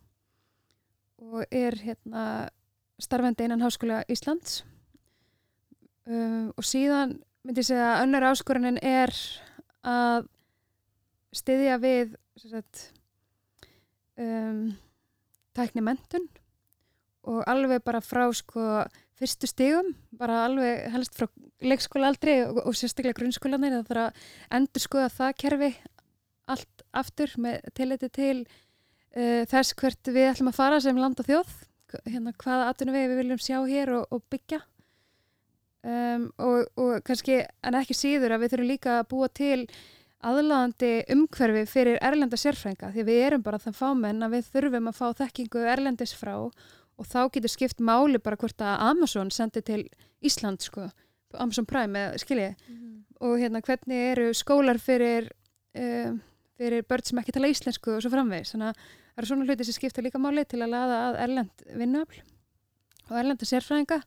[1.22, 2.24] Og er hérna
[3.02, 4.62] starfandi innan háskóla Íslands
[6.06, 9.12] um, og síðan myndi ég segja að önnur áskorunin er
[9.82, 10.28] að
[11.34, 12.16] styðja við
[14.20, 14.72] um,
[15.56, 16.28] tækni mentun
[17.28, 18.82] og alveg bara frá sko
[19.18, 21.28] fyrstu stigum, bara alveg helst frá
[21.62, 25.70] leikskóla aldrei og, og sérstaklega grunnskólanir, það þarf að endur skoða það kerfi
[26.52, 31.28] allt aftur með tilliti til uh, þess hvert við ætlum að fara sem land og
[31.28, 31.54] þjóð,
[32.08, 34.62] hérna hvaða atvinnu við viljum sjá hér og, og byggja
[35.84, 39.66] um, og, og kannski en ekki síður að við þurfum líka að búa til
[40.22, 44.98] aðlaðandi umhverfi fyrir erlenda sérfrænga því við erum bara það fámenn að við þurfum að
[45.00, 49.80] fá þekkingu erlendis frá og þá getur skipt máli bara hvort að Amazon sendi til
[50.22, 50.86] Ísland sko,
[51.34, 52.90] Amazon Prime eða skiljið Mhm.
[53.22, 55.30] og hérna hvernig eru skólar fyrir
[55.74, 56.20] um,
[56.58, 58.52] fyrir börn sem ekki tala íslensku og svo framvegis?
[58.54, 61.64] Þannig að það eru svona hluti sem skipta líka máli til að laða að erlend
[61.74, 62.20] vinnuafl
[63.10, 64.02] og erlenda sérfræðinga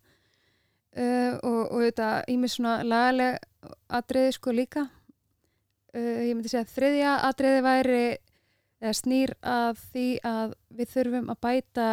[1.00, 3.40] uh, og, og þetta ímis svona lagaleg
[3.90, 4.86] atriði sko líka.
[5.96, 8.06] Uh, ég myndi segja að þriðja atriði væri
[8.94, 11.86] snýr að því að við þurfum að bæta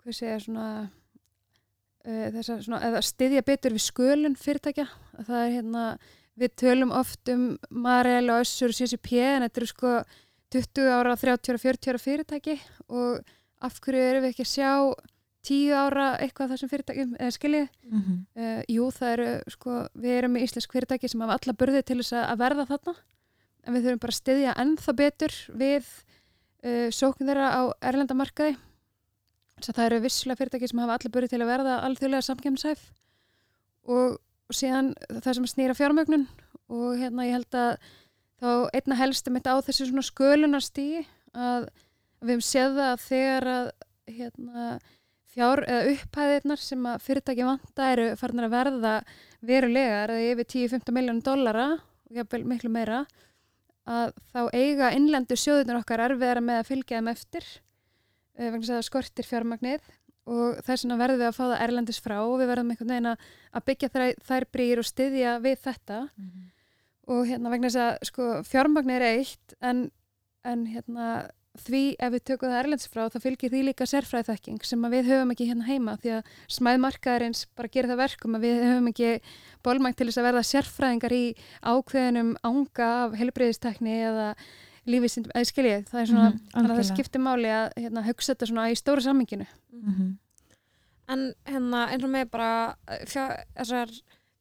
[0.00, 0.68] hvað segja svona
[2.04, 4.86] uh, þessar svona eða styðja betur við skölun fyrirtækja.
[5.20, 5.86] Það er hérna
[6.40, 9.94] við tölum oft um Marel og Össur og CCP en þetta eru sko
[10.54, 12.58] 20 ára, 30 ára, 40 ára fyrirtæki.
[12.90, 13.34] Og
[13.64, 14.72] af hverju erum við ekki að sjá
[15.44, 18.18] 10 ára eitthvað þessum fyrirtækjum eða skiljið Mm -hmm.
[18.34, 21.98] Uh, jú, það eru, sko, við erum með íslensk fyrirtæki sem hafa alla burði til
[22.00, 22.94] þess að verða þarna,
[23.64, 25.84] en við þurfum bara að styðja ennþá betur við
[26.64, 28.56] uh, sókn þeirra á erlendamarkaði.
[29.56, 32.80] Þess að það eru visslega fyrirtæki sem hafa alla burði til að verða alþjóðlega samkemnshæf
[33.86, 34.18] og,
[34.52, 36.26] síðan það sem snýra fjármögnun
[36.68, 37.78] og hérna ég held að
[38.42, 40.88] þá einna helst um þetta á þessu svona skölunarstí
[41.32, 41.68] að
[42.20, 43.70] við hefum séð það að þegar að
[44.18, 44.66] hérna
[45.34, 48.94] fjár eða upphæðirnar sem að fyrirtæki vanta eru farnar að verða
[49.44, 53.04] verulegar eða yfir 10-15 miljónum dollara og jafnvel miklu meira
[53.84, 58.72] að þá eiga innlendu sjóðunar okkar erfiðara með að fylgja þeim eftir uh, vegna þess
[58.72, 59.92] að það skortir fjármagnið.
[60.24, 63.10] Og þess vegna verðum við að fá það erlendis frá og við verðum einhvern veginn
[63.12, 65.98] að byggja þær, þær brýr og styðja við þetta.
[67.12, 69.82] Og hérna vegna þess að sko fjármagnið er eitt en,
[70.48, 71.08] en hérna
[71.54, 75.30] því ef við tökum það erlends frá þá fylgir því líka sérfræðþekking sem við höfum
[75.34, 79.10] ekki hérna heima því að smæðmarkaðarins bara gerir það verkum að við höfum ekki
[79.62, 81.24] bólmægt til þess að verða sérfræðingar í
[81.62, 84.26] ákveðinum ánga af helbriðistekni eða
[84.84, 88.34] lífisindum, eða skiljið, það er svona Mhm, þannig að það skiptir máli að hérna, hugsa
[88.34, 90.10] þetta svona í stóra samminginu Mhm.
[91.08, 93.90] En hérna eins og með bara eh, fjár, þessar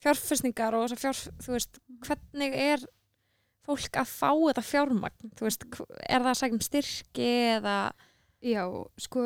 [0.03, 2.80] fjárfæsningar og þessar fjár, þú veist, hvernig er
[3.64, 5.36] fólk að fá þetta fjármagn?
[5.41, 5.68] Veist,
[6.07, 7.78] er það að segja um styrki eða?
[8.43, 8.64] Já,
[8.99, 9.22] sko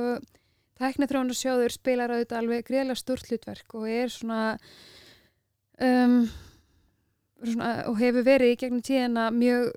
[0.77, 4.41] tæknithrónu sjóður spilar auðvitað alveg greiðlega stórt hlutverk og er svona
[5.81, 6.19] um,
[7.41, 9.71] svona, og hefur verið í gegnum tíðina mjög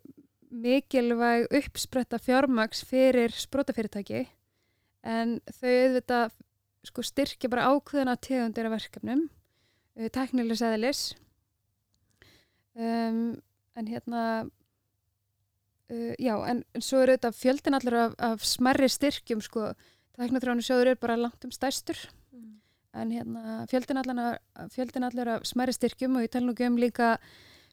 [0.51, 4.27] mikilvæg uppspretta fjármags fyrir sprótafyrirtæki
[5.07, 6.39] en þau auðvitað
[6.91, 11.05] sko styrkja bara ákveðina tegundir af verkefnum uh, tæknilega sæðilis
[12.75, 13.39] um,
[13.79, 14.23] en hérna
[15.91, 19.71] uh, já, en, en svo er auðvitað fjöldin allir af, af smerri styrkjum sko,
[20.19, 21.99] tæknaþránu sjóður er bara langt um stærstur.
[22.91, 24.41] En hérna fjöldin allir,
[24.75, 27.15] fjöldin allir af smerri styrkjum og ég tala nú ekki um líka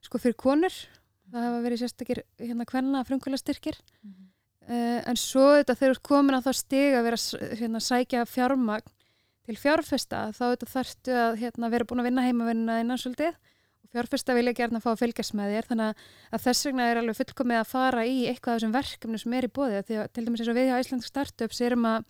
[0.06, 0.74] sko fyrir konur.
[1.32, 3.76] Það hafa verið sérstakir hérna hvenna frumkvæla styrkir
[4.68, 7.20] uh, en svo þetta þegar þú ert komin að þá stiga að vera
[7.60, 8.94] hérna, sækja fjármagn
[9.48, 13.36] til fjárfesta þá þetta þarftu að hérna, vera búin að vinna heimavinnuna innan svolítið
[13.88, 16.04] og fjárfesta vilja gerna fá að fylgjast með þér þannig að,
[16.36, 19.48] að þess vegna er alveg fullkomið að fara í eitthvað af þessum verkefni sem er
[19.48, 22.06] í bóði því að til dæmis eins og við hjá Íslandsk Startups erum að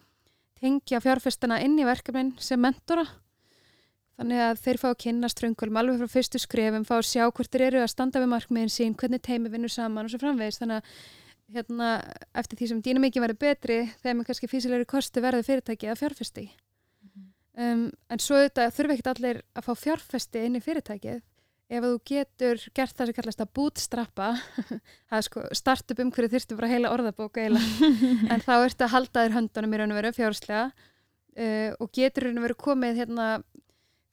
[0.58, 3.06] tengja fjárfestana inn í verkefnin sem mentora.
[4.18, 7.54] Þannig að þeir fá að kynna ströngulum alveg frá fyrstu skrefum, fá að sjá hvort
[7.54, 10.80] þeir eru að standa við markmiðin sín, hvernig teimi vinnur saman og svo framvegis, þannig
[10.82, 10.96] að
[11.54, 11.92] hérna,
[12.36, 16.46] eftir því sem dýnamíkin verður betri þegar maður kannski físilegri kosti verður fyrirtæki að fjárfesti
[17.56, 21.22] um, en svo þetta þurfi ekkert allir að fá fjárfesti inn í fyrirtækið
[21.68, 24.30] ef þú getur gert það sem kallast að bootstrappa
[25.09, 27.91] það er sko startup um hverju þyrftu bara heila orðabók eiginlega.
[28.34, 32.28] En þá ertu að halda þér höndunum í raun og veru fjárslega uh, og getur
[32.28, 33.28] raun og veru komið hérna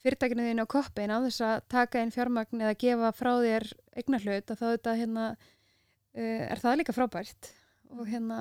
[0.05, 4.27] fyrirtækinu þínu á koppin á þess að taka inn fjármagn eða gefa frá þér eignar
[4.27, 7.51] hlut að þá þetta hérna uh, er það líka frábært.
[7.95, 8.39] Og hérna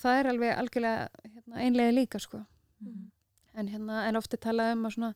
[0.00, 2.40] það er alveg algjörlega hérna, einlega líka sko.
[3.52, 5.10] En, hérna, en ofta talað um að, svona,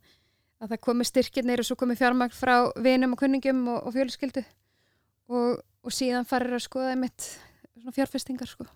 [0.62, 4.42] að það komi styrkirnir og svo komi fjármagn frá vinum og kunningum og, og fjölskyldu
[5.28, 7.28] og, og síðan farir að skoða einmitt
[7.76, 8.66] svona fjárfestingar sko.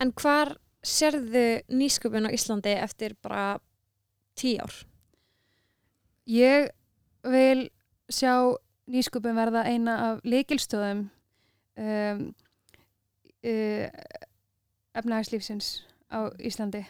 [0.00, 0.54] En hvar
[0.86, 3.58] sérðu nýsköpun á Íslandi eftir bara
[4.38, 4.72] tíu ár?
[6.24, 6.70] Ég
[7.26, 7.66] vil
[8.08, 8.56] sjá
[8.88, 11.10] nýsköpun verða eina af líkilstöðum
[11.76, 12.22] um,
[13.44, 13.86] uh,
[14.96, 16.86] efnahagslífsins á Íslandi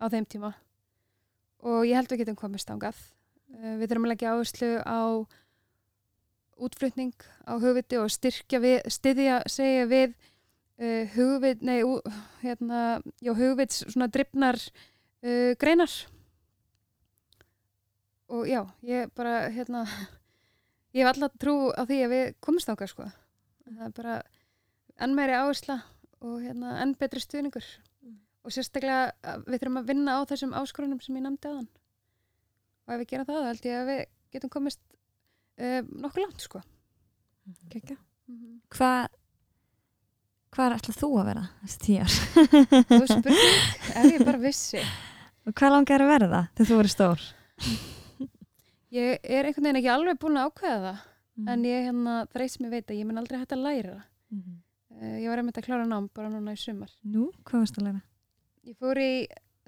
[0.00, 0.54] á þeim tíma
[1.64, 2.98] og ég held við getum komist ángað.
[3.54, 5.00] Uh, við þurfum að leggja áherslu á
[6.58, 7.14] útflutning
[7.46, 11.98] á hugviti og styrkja við, styðja, segja við uh, hugvit, nei, ú,
[12.42, 15.92] hérna, já, hugvits svona drifnar uh, greinar
[18.28, 19.86] og já, ég bara, hérna,
[20.96, 23.06] ég hef alltaf trú á því að við komumst ángað, sko.
[23.68, 24.18] Það er bara
[24.98, 25.80] enn meiri áhersla
[26.24, 27.66] og hérna, enn betri stuðningur
[28.48, 31.68] og sérstaklega að við þurfum að vinna á þessum áskorunum sem ég nefndi aðan
[32.88, 34.00] og ef við gerum það, þá held ég að við
[34.32, 34.80] getum komist
[35.60, 36.62] uh, nokkuð langt, sko.
[37.72, 37.96] Kekja.
[38.72, 39.08] Hvað
[40.56, 42.16] hvað ætlað þú að vera þessi tíu ár?
[42.88, 43.60] Þú spurning,
[44.00, 44.80] ef ég bara vissi.
[45.48, 47.26] Og hvað langar að verða þegar þú verður stór?
[48.96, 51.04] Ég er einhvern veginn ekki alveg búin að ákveða það,
[51.38, 51.48] Mm.
[51.52, 53.92] en ég hérna, það reys mér veit að ég mun aldrei hægt að læra.
[54.34, 54.54] Mhm.
[54.98, 56.90] Uh, ég var einmitt að klára nám bara núna í sumar.
[57.06, 58.00] Nú, hvað varst að læra?
[58.68, 59.12] Ég fór í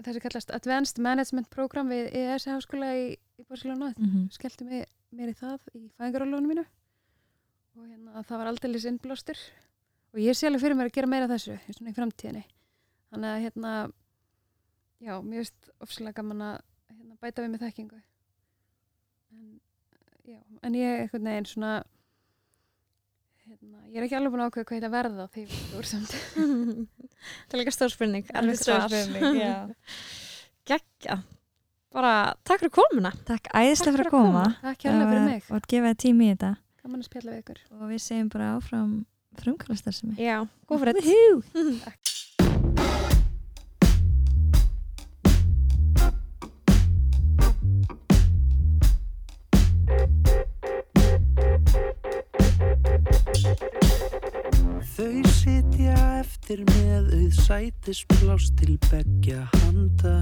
[0.01, 3.95] það sem kallast Advanced Management Program við ES háskóla í, í Barcelona.
[3.97, 4.27] Mm -hmm.
[4.35, 4.87] Skellti mig,
[5.17, 6.65] mér í það í fæðingarólunum mínu
[7.77, 9.39] og hérna, það var aldeilis innblástur
[10.13, 12.45] og ég sé alveg fyrir mér að gera meira þessu í framtíðinni.
[13.11, 13.73] Þannig að hérna,
[15.01, 18.03] já, mér finnst ofslega gaman að hérna, bæta við með þekkingu.
[19.33, 19.61] En,
[20.25, 21.85] já, en ég er einhvern veginn svona,
[23.51, 25.81] hérna, ég er ekki alveg búin að ákveða hvað ég ætla að verða því þú
[25.81, 26.15] er samt.
[27.51, 28.33] Það er líka stór spurning.
[28.33, 29.55] erfitt stór spurning, já.
[30.71, 31.21] Gekkja.
[31.91, 32.15] Bara
[32.47, 33.11] takk fyrir komuna.
[33.27, 34.45] Takk æðislega fyrir að koma.
[34.63, 35.47] Takk hérlega fyrir mig.
[35.49, 36.53] Og að gefa þér tími í þetta.
[36.85, 37.63] Gaman að spjalla við ykkur.
[37.75, 38.93] Og við segjum bara áfram
[39.41, 40.23] frumkvælastar sem er.
[40.23, 40.37] Já,
[40.71, 41.97] góð fyrir þetta.
[53.51, 60.21] Þau sitja eftir með auð sætisplást til beggja handa.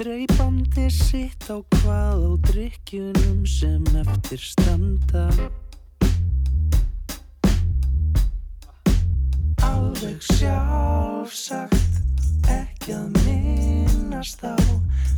[0.00, 5.28] Dreipandi sitt á hvað á drikkjunum sem eftir standa.
[9.68, 12.00] Alveg sjálfsagt,
[12.48, 13.22] ekki að
[14.22, 14.54] minnast á,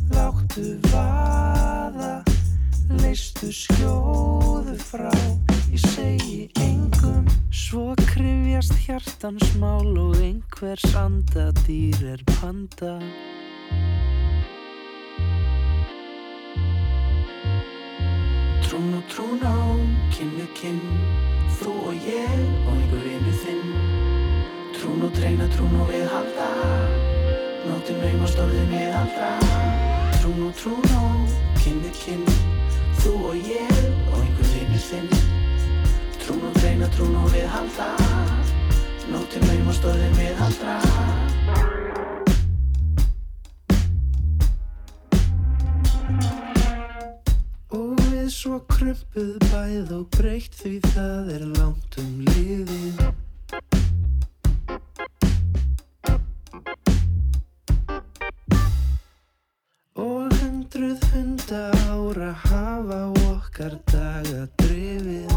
[0.09, 2.23] láttu vaða
[2.89, 5.13] leistu skjóðu frá.
[5.69, 12.97] Ég segi engum svo krifjast hjartans mál og einhvers andadýr er panda.
[18.65, 19.53] Trún og trún á,
[20.17, 20.85] kinn við kinn
[21.61, 23.75] þú og ég og einhver vinnu þinn.
[24.73, 25.93] Trún og treyna, trún og
[27.65, 29.29] viðhalda Nóttin naumast orðin viðhalda
[30.19, 31.25] Trún og trún
[31.61, 32.25] kinn við kinn
[33.01, 33.79] Þú og ég
[34.11, 35.09] og einhver vinur þinn
[36.21, 37.89] Trún og treyna, trún og viðhalda
[39.09, 40.79] Nóttin naumast orðin viðhalda
[47.75, 53.24] Og við svo krumpuð bæð og breytt því það er langt um liðið
[62.43, 65.31] hafa okkar daga drifið.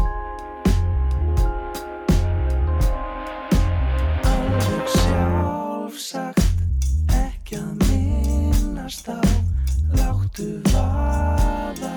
[4.31, 6.63] Alveg sjálfsagt
[7.21, 9.19] ekki að minnast á.
[9.95, 11.95] Láttu vaða,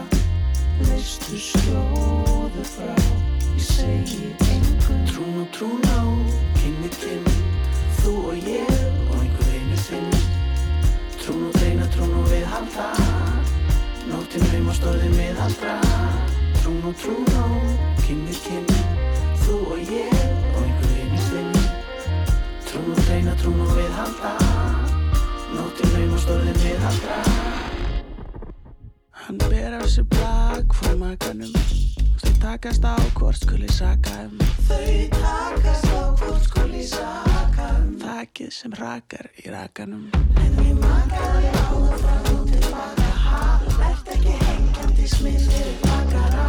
[0.86, 2.94] leistu skjóðu frá.
[3.52, 5.91] Ég segi engum Trún og
[14.32, 15.72] Nóttin naumast orðin viðhalda
[16.62, 17.44] Trún og trún á,
[18.00, 18.70] kinn við kinn.
[19.42, 21.50] Þú og ég og einhver einu þinn
[22.64, 24.30] Trún og treyna, trún og viðhalda
[25.52, 27.18] Nóttin naumast orðin viðhalda
[29.26, 34.40] Hann ber á sig bak frá makanum Í takast á hvort skuli saka um.
[34.64, 37.98] Þau takast á hvort skuli saka um.
[38.00, 40.08] Þakið sem rakar í rakanum.
[40.40, 41.61] En ég makaði
[45.02, 45.84] this minute.
[45.84, 46.41] I got